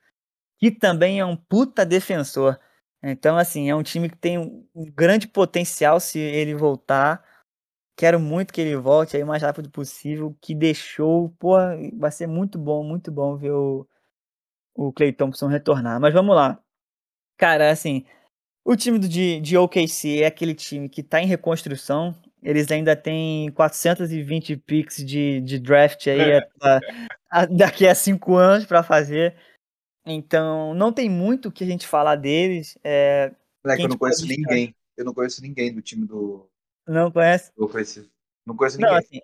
[0.60, 2.56] Que também é um puta defensor.
[3.10, 7.24] Então, assim, é um time que tem um, grande potencial se ele voltar.
[7.96, 10.36] Quero muito que ele volte aí o mais rápido possível.
[10.40, 13.86] Que deixou, porra, vai ser muito bom, muito bom ver o,
[14.74, 16.00] o Clay Thompson retornar.
[16.00, 16.58] Mas vamos lá.
[17.38, 18.04] Cara, assim,
[18.64, 22.14] o time de, de OKC é aquele time que tá em reconstrução.
[22.42, 26.80] Eles ainda têm 420 picks de, de draft aí a-
[27.30, 29.34] a- daqui a cinco anos para fazer.
[30.06, 32.78] Então, não tem muito o que a gente falar deles.
[32.84, 33.32] É,
[33.64, 34.74] Moleque, eu não conheço pode ninguém.
[34.96, 36.48] Eu não conheço ninguém do time do.
[37.60, 38.08] não conhece?
[38.46, 39.04] Não conheço Não, ninguém.
[39.04, 39.20] assim,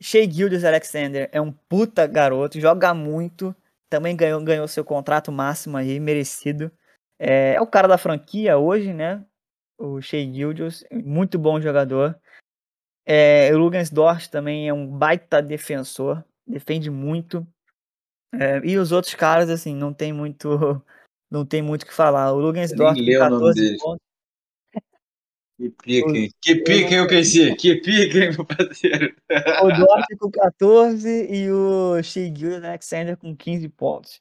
[0.00, 3.56] Shea Gildas Alexander é um puta garoto, joga muito,
[3.88, 6.70] também ganhou, ganhou seu contrato máximo aí, merecido.
[7.18, 9.24] É, é o cara da franquia hoje, né?
[9.78, 12.20] O Shea Gildas, muito bom jogador.
[13.06, 17.46] É, o Lugensdorf também é um baita defensor, defende muito.
[18.32, 20.48] É, e os outros caras, assim, não tem muito
[21.30, 22.32] não tem muito o que falar.
[22.32, 23.82] O Lugensdorf com o nome 14 deles.
[23.82, 24.08] pontos.
[25.82, 26.30] Que hein?
[26.40, 27.56] Que pica, hein, OKC?
[27.56, 29.12] Que hein, meu parceiro?
[29.64, 34.20] O Dort com 14 e o Gildas Alexander com 15 pontos.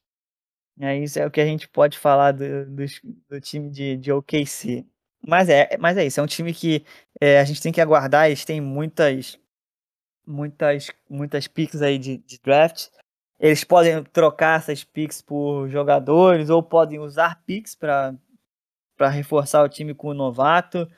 [0.79, 4.11] É, isso é o que a gente pode falar do, dos- do time de, de
[4.11, 4.85] OKC.
[5.27, 6.83] Mas é, mas é isso, é um time que
[7.19, 9.39] é, a gente tem que aguardar, eles têm muitas
[10.25, 12.87] muitas muitas picks aí de, de draft.
[13.39, 18.13] Eles podem trocar essas picks por jogadores ou podem usar picks para
[18.97, 20.89] para reforçar o time com o novato.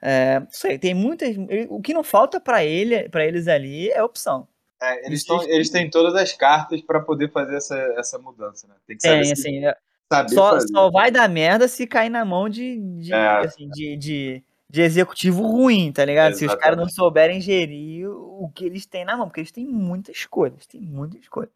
[0.00, 1.36] É, não sei, tem muitas.
[1.68, 4.48] O que não falta para ele, para eles ali é opção.
[4.82, 8.74] É, eles, tão, eles têm todas as cartas para poder fazer essa, essa mudança, né?
[8.86, 9.76] Tem que saber, Tem, se- assim, é-
[10.12, 10.68] saber só, fazer.
[10.68, 13.38] só vai dar merda se cair na mão de, de, É.
[13.44, 16.34] assim, de, de, de executivo ruim, tá ligado?
[16.34, 16.94] Se os caras não Exatamente.
[16.94, 20.66] souberem gerir o, o que eles têm na mão, porque eles têm muita escolha, eles
[20.66, 21.50] têm muita escolha,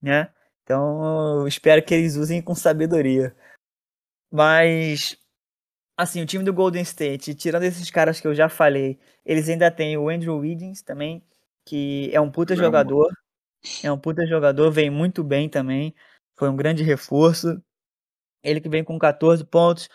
[0.00, 0.30] né?
[0.62, 3.36] Então, eu espero que eles usem com sabedoria.
[4.30, 5.16] Mas,
[5.96, 9.70] assim, o time do Golden State, tirando esses caras que eu já falei, eles ainda
[9.70, 11.24] têm o Andrew Wiggins também,
[11.64, 13.12] que é um puta Joga jogador.
[13.82, 15.94] É um puta jogador, vem muito bem também.
[16.36, 17.62] Foi um grande reforço.
[18.42, 19.88] Ele que vem com 14 pontos.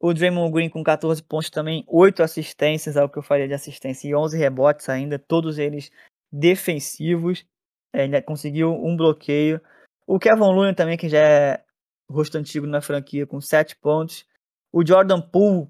[0.00, 3.54] O Draymond Green com 14 pontos também, 8 assistências, é o que eu falei de
[3.54, 5.92] assistência, e 11 rebotes ainda, todos eles
[6.32, 7.46] defensivos.
[7.92, 9.60] É, Ainda conseguiu um bloqueio.
[10.06, 11.64] O Kevin Looney também, que já é
[12.10, 14.26] rosto antigo na franquia, com 7 pontos.
[14.72, 15.68] O Jordan Poole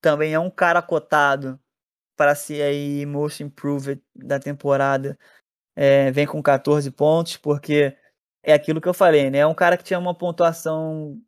[0.00, 1.58] também é um cara cotado
[2.16, 5.18] para ser aí most improved da temporada.
[5.76, 7.96] É, vem com 14 pontos, porque
[8.42, 9.38] é aquilo que eu falei, né?
[9.38, 11.20] É um cara que tinha uma pontuação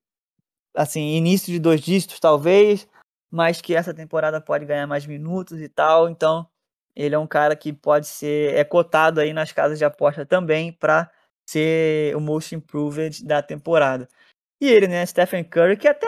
[0.74, 2.88] assim, início de dois dígitos, talvez,
[3.30, 6.08] mas que essa temporada pode ganhar mais minutos e tal.
[6.08, 6.48] Então,
[6.94, 10.72] ele é um cara que pode ser é cotado aí nas casas de aposta também
[10.72, 11.10] para
[11.48, 14.08] ser o most improved da temporada.
[14.60, 16.06] E ele, né, Stephen Curry, que até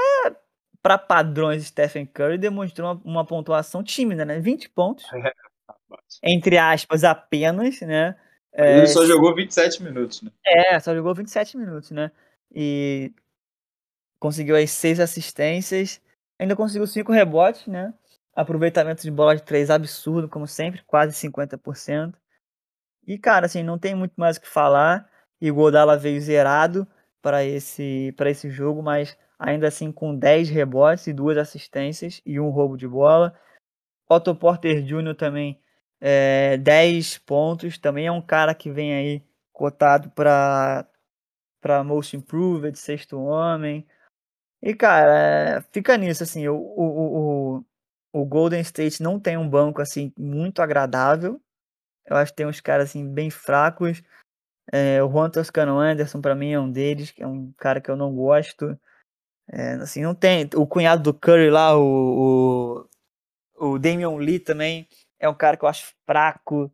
[0.82, 4.40] para padrões de Stephen Curry demonstrou uma, uma pontuação tímida, né?
[4.40, 5.06] 20 pontos,
[6.22, 8.16] entre aspas, apenas, né?
[8.52, 10.30] É, Ele só jogou 27 minutos, né?
[10.44, 12.10] é, só jogou 27 minutos, né?
[12.54, 13.12] E
[14.18, 16.00] conseguiu aí seis assistências,
[16.38, 17.94] ainda conseguiu cinco rebotes, né?
[18.34, 22.14] Aproveitamento de bola de três absurdo, como sempre, quase 50%.
[23.06, 25.10] E, cara, assim, não tem muito mais o que falar.
[25.40, 26.86] E o Godala veio zerado
[27.20, 32.50] para esse, esse jogo, mas ainda assim com 10 rebotes e duas assistências e um
[32.50, 33.34] roubo de bola.
[34.08, 35.14] Otto Porter Jr.
[35.16, 35.60] também
[36.00, 39.22] é, 10 pontos, também é um cara que vem aí
[39.52, 40.86] cotado para
[41.60, 43.86] para Most Improved, sexto homem.
[44.60, 47.64] E, cara, fica nisso, assim, o, o, o,
[48.12, 51.40] o Golden State não tem um banco, assim, muito agradável.
[52.06, 54.02] Eu acho que tem uns caras, assim, bem fracos.
[54.72, 57.90] É, o Juan Toscano Anderson, para mim, é um deles, que é um cara que
[57.90, 58.78] eu não gosto.
[59.50, 60.48] É, assim, não tem.
[60.54, 62.86] O cunhado do Curry lá, o,
[63.58, 64.88] o, o Damian Lee também,
[65.18, 66.72] é um cara que eu acho fraco.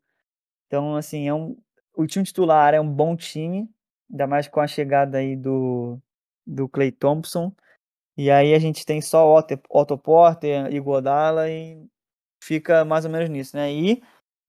[0.67, 1.57] Então, assim, é um,
[1.95, 3.69] o time titular é um bom time,
[4.11, 5.99] ainda mais com a chegada aí do,
[6.47, 7.53] do Clay Thompson.
[8.19, 11.87] E aí a gente tem só Otto, Otto Porter e Godala e
[12.43, 13.73] fica mais ou menos nisso, né?
[13.73, 14.03] E,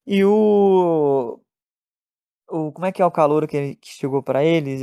[0.08, 1.40] e o,
[2.50, 2.72] o.
[2.72, 4.82] Como é que é o calor que, que chegou para eles?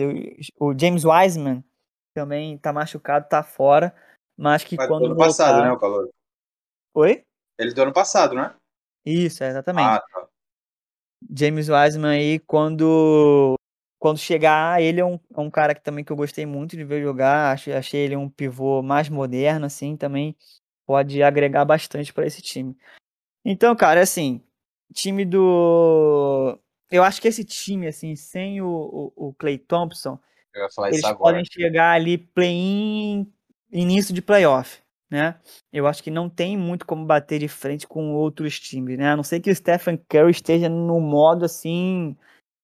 [0.60, 1.64] O, o James Wiseman
[2.14, 3.92] também tá machucado, tá fora.
[4.36, 5.00] Mas que Mas quando.
[5.00, 6.08] do ano passado, né, o calor?
[6.94, 7.24] Oi?
[7.58, 8.54] Ele do ano passado, não é?
[9.04, 9.84] Isso, é, exatamente.
[9.84, 10.28] Ah, tá.
[11.36, 13.55] James Wiseman aí, quando
[14.06, 16.84] quando chegar, ele é um, é um cara que também que eu gostei muito de
[16.84, 17.52] ver jogar.
[17.52, 20.36] Achei, achei ele um pivô mais moderno, assim, também
[20.86, 22.76] pode agregar bastante para esse time.
[23.44, 24.40] Então, cara, assim,
[24.94, 26.56] time do.
[26.88, 28.68] Eu acho que esse time, assim, sem o,
[29.16, 30.20] o, o Clay Thompson,
[30.86, 31.16] eles agora.
[31.16, 33.26] podem chegar ali play-in,
[33.72, 34.78] início de playoff,
[35.10, 35.34] né?
[35.72, 39.08] Eu acho que não tem muito como bater de frente com outros times, né?
[39.10, 42.16] A não ser que o Stephen Curry esteja no modo assim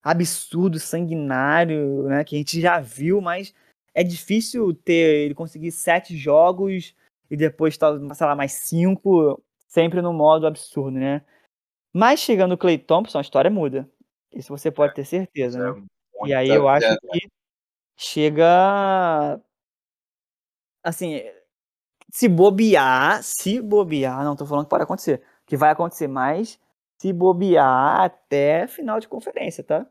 [0.02, 2.24] absurdo, sanguinário, né?
[2.24, 3.54] Que a gente já viu, mas
[3.94, 6.94] é difícil ter ele conseguir sete jogos
[7.30, 11.22] e depois, sei lá, mais cinco, sempre no modo absurdo, né?
[11.92, 13.88] Mas chegando o Clay Thompson, a história muda.
[14.32, 15.86] Isso você pode ter certeza, É né?
[16.24, 17.28] E aí eu acho é, que
[17.96, 19.40] chega.
[20.82, 21.22] Assim,
[22.10, 26.58] se bobear, se bobear, não tô falando que pode acontecer, que vai acontecer, mas
[27.02, 29.84] se bobear até final de conferência, tá?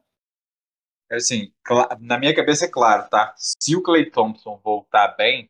[1.09, 1.51] é assim,
[1.99, 3.33] na minha cabeça é claro, tá?
[3.35, 5.49] Se o Clay Thompson voltar bem,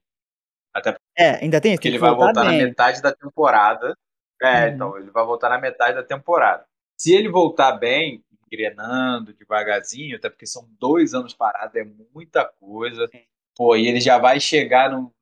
[1.16, 2.64] É, ainda tem porque tem ele que vai voltar voltar na bem.
[2.66, 3.95] metade da temporada.
[4.41, 4.74] É, Uhum.
[4.74, 6.66] então, ele vai voltar na metade da temporada.
[6.97, 13.07] Se ele voltar bem, engrenando devagarzinho, até porque são dois anos parados, é muita coisa.
[13.07, 13.24] Sim.
[13.55, 15.14] Pô, e ele já vai chegar no,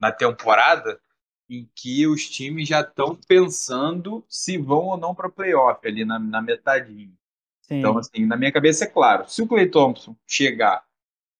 [0.00, 1.00] na temporada
[1.48, 6.18] em que os times já estão pensando se vão ou não para playoff, ali na,
[6.18, 7.12] na metadinha.
[7.62, 10.84] Sim, Então, assim, na minha cabeça é claro, se o Clay Thompson chegar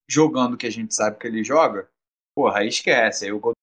[0.09, 1.88] jogando o que a gente sabe que ele joga,
[2.34, 3.24] porra, aí esquece.
[3.24, 3.57] Aí o Golden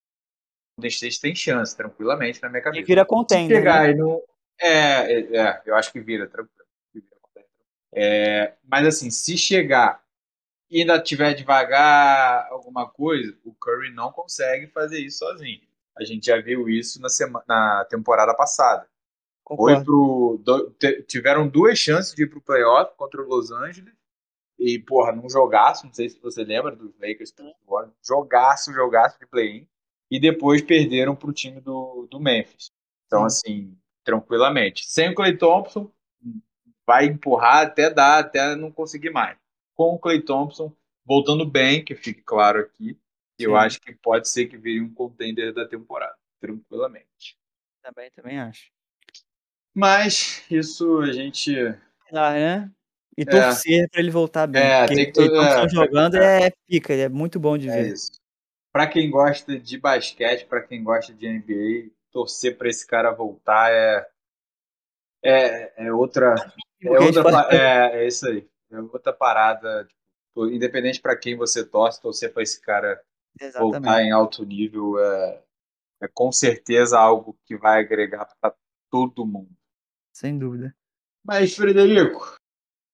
[0.85, 2.85] State tem chance, tranquilamente, na minha e cabeça.
[2.85, 3.71] vira Se contender, né?
[3.71, 4.21] chegar e não.
[4.59, 6.53] É, é, é, eu acho que vira, tranquilo.
[7.95, 10.03] É, mas assim, se chegar
[10.69, 15.61] e ainda tiver devagar alguma coisa, o Curry não consegue fazer isso sozinho.
[15.97, 18.87] A gente já viu isso na, semana, na temporada passada.
[19.45, 20.75] Foi pro, do-
[21.07, 23.93] tiveram duas chances de ir pro playoff contra o Los Angeles.
[24.57, 27.33] E, porra, num jogaço, não sei se você lembra dos Lakers
[27.67, 29.67] Warriors, jogaço, jogaço de play-in.
[30.09, 32.71] E depois perderam pro time do, do Memphis.
[33.07, 33.25] Então, Sim.
[33.25, 34.85] assim, tranquilamente.
[34.85, 35.91] Sem o Clay Thompson,
[36.85, 39.37] vai empurrar até dar, até não conseguir mais.
[39.75, 40.71] Com o Clay Thompson,
[41.05, 42.97] voltando bem, que fique claro aqui,
[43.45, 47.37] eu acho que pode ser que vire um contender da temporada, tranquilamente.
[47.81, 48.71] Também, também acho.
[49.73, 51.55] Mas isso a gente.
[52.11, 52.71] Ah, né?
[53.17, 54.61] E torcer pra ele voltar bem.
[54.61, 57.83] É, porque tem que ele Thompson é, jogando é pica, é muito bom de É
[57.83, 57.93] ver.
[57.93, 58.11] isso.
[58.71, 63.71] Pra quem gosta de basquete, pra quem gosta de NBA, torcer pra esse cara voltar
[63.71, 64.07] é.
[65.23, 66.33] É, é outra.
[66.81, 68.47] É, gente outra pode- é, é isso aí.
[68.71, 69.85] É outra parada.
[69.85, 72.99] Tipo, independente pra quem você torce, torcer pra esse cara
[73.39, 74.07] voltar Exatamente.
[74.07, 75.43] em alto nível é,
[76.01, 78.53] é com certeza algo que vai agregar pra
[78.89, 79.51] todo mundo.
[80.13, 80.75] Sem dúvida.
[81.23, 82.37] Mas, Frederico,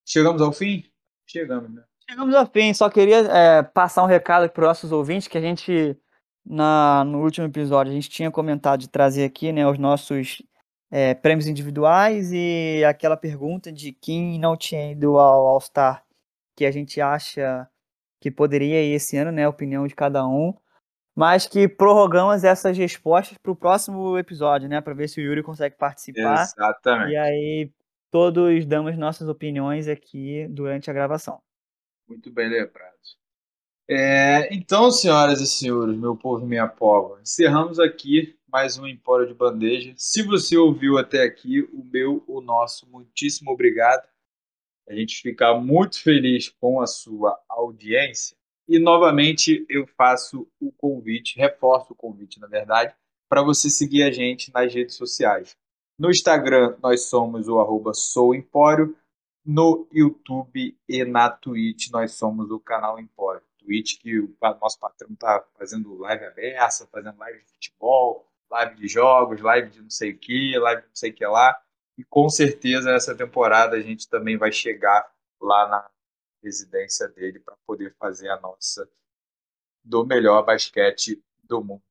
[0.08, 0.90] chegamos ao fim?
[1.28, 1.84] Chegamos, né?
[2.10, 5.42] Chegamos ao fim, só queria é, passar um recado para os nossos ouvintes que a
[5.42, 5.96] gente,
[6.44, 10.42] na, no último episódio, a gente tinha comentado de trazer aqui né, os nossos
[10.90, 16.04] é, prêmios individuais e aquela pergunta de quem não tinha ido ao All-Star,
[16.56, 17.70] que a gente acha
[18.20, 20.54] que poderia ir esse ano, né, a opinião de cada um,
[21.16, 25.44] mas que prorrogamos essas respostas para o próximo episódio, né, para ver se o Yuri
[25.44, 26.44] consegue participar.
[26.44, 27.12] Exatamente.
[27.12, 27.72] E aí
[28.12, 31.42] todos damos nossas opiniões aqui durante a gravação.
[32.08, 32.90] Muito bem lembrado.
[33.92, 39.28] É, então, senhoras e senhores, meu povo e minha pova, encerramos aqui mais um Empório
[39.28, 39.94] de Bandeja.
[39.96, 44.08] Se você ouviu até aqui, o meu, o nosso, muitíssimo obrigado.
[44.90, 48.36] A gente fica muito feliz com a sua audiência.
[48.68, 52.96] E novamente eu faço o convite, reforço o convite, na verdade,
[53.30, 55.56] para você seguir a gente nas redes sociais.
[55.98, 58.96] No Instagram, nós somos o arroba souempório.
[59.46, 63.42] No YouTube e na Twitch, nós somos o canal Empório.
[63.60, 68.88] Twitch, que o nosso patrão tá fazendo live aberta, fazendo live de futebol, live de
[68.88, 71.62] jogos, live de não sei o que, live de não sei o que lá.
[72.00, 75.06] E com certeza essa temporada a gente também vai chegar
[75.42, 75.90] lá na
[76.42, 78.90] residência dele para poder fazer a nossa
[79.84, 81.84] do melhor basquete do mundo.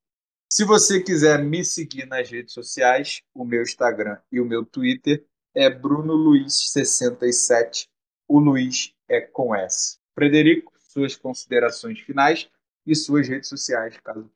[0.51, 5.23] Se você quiser me seguir nas redes sociais, o meu Instagram e o meu Twitter
[5.53, 7.87] é Bruno Luiz 67.
[8.27, 9.99] O Luiz é com S.
[10.15, 12.49] Frederico, suas considerações finais
[12.83, 14.27] e suas redes sociais, caso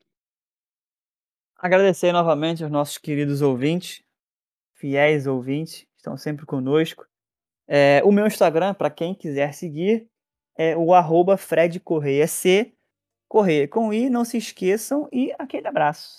[1.57, 4.03] Agradecer novamente aos nossos queridos ouvintes,
[4.83, 7.05] fiéis ouvintes, estão sempre conosco.
[7.65, 10.07] É, o meu Instagram, para quem quiser seguir,
[10.57, 12.73] é o arroba Fred Correia C.
[13.29, 16.17] Correia com I, não se esqueçam, e aquele abraço.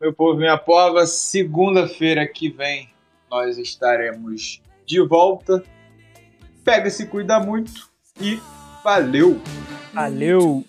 [0.00, 2.88] Meu povo, minha pova, segunda-feira que vem
[3.28, 5.60] nós estaremos de volta.
[6.64, 8.38] Pega se cuida muito e
[8.84, 9.40] valeu!
[9.92, 10.64] Valeu!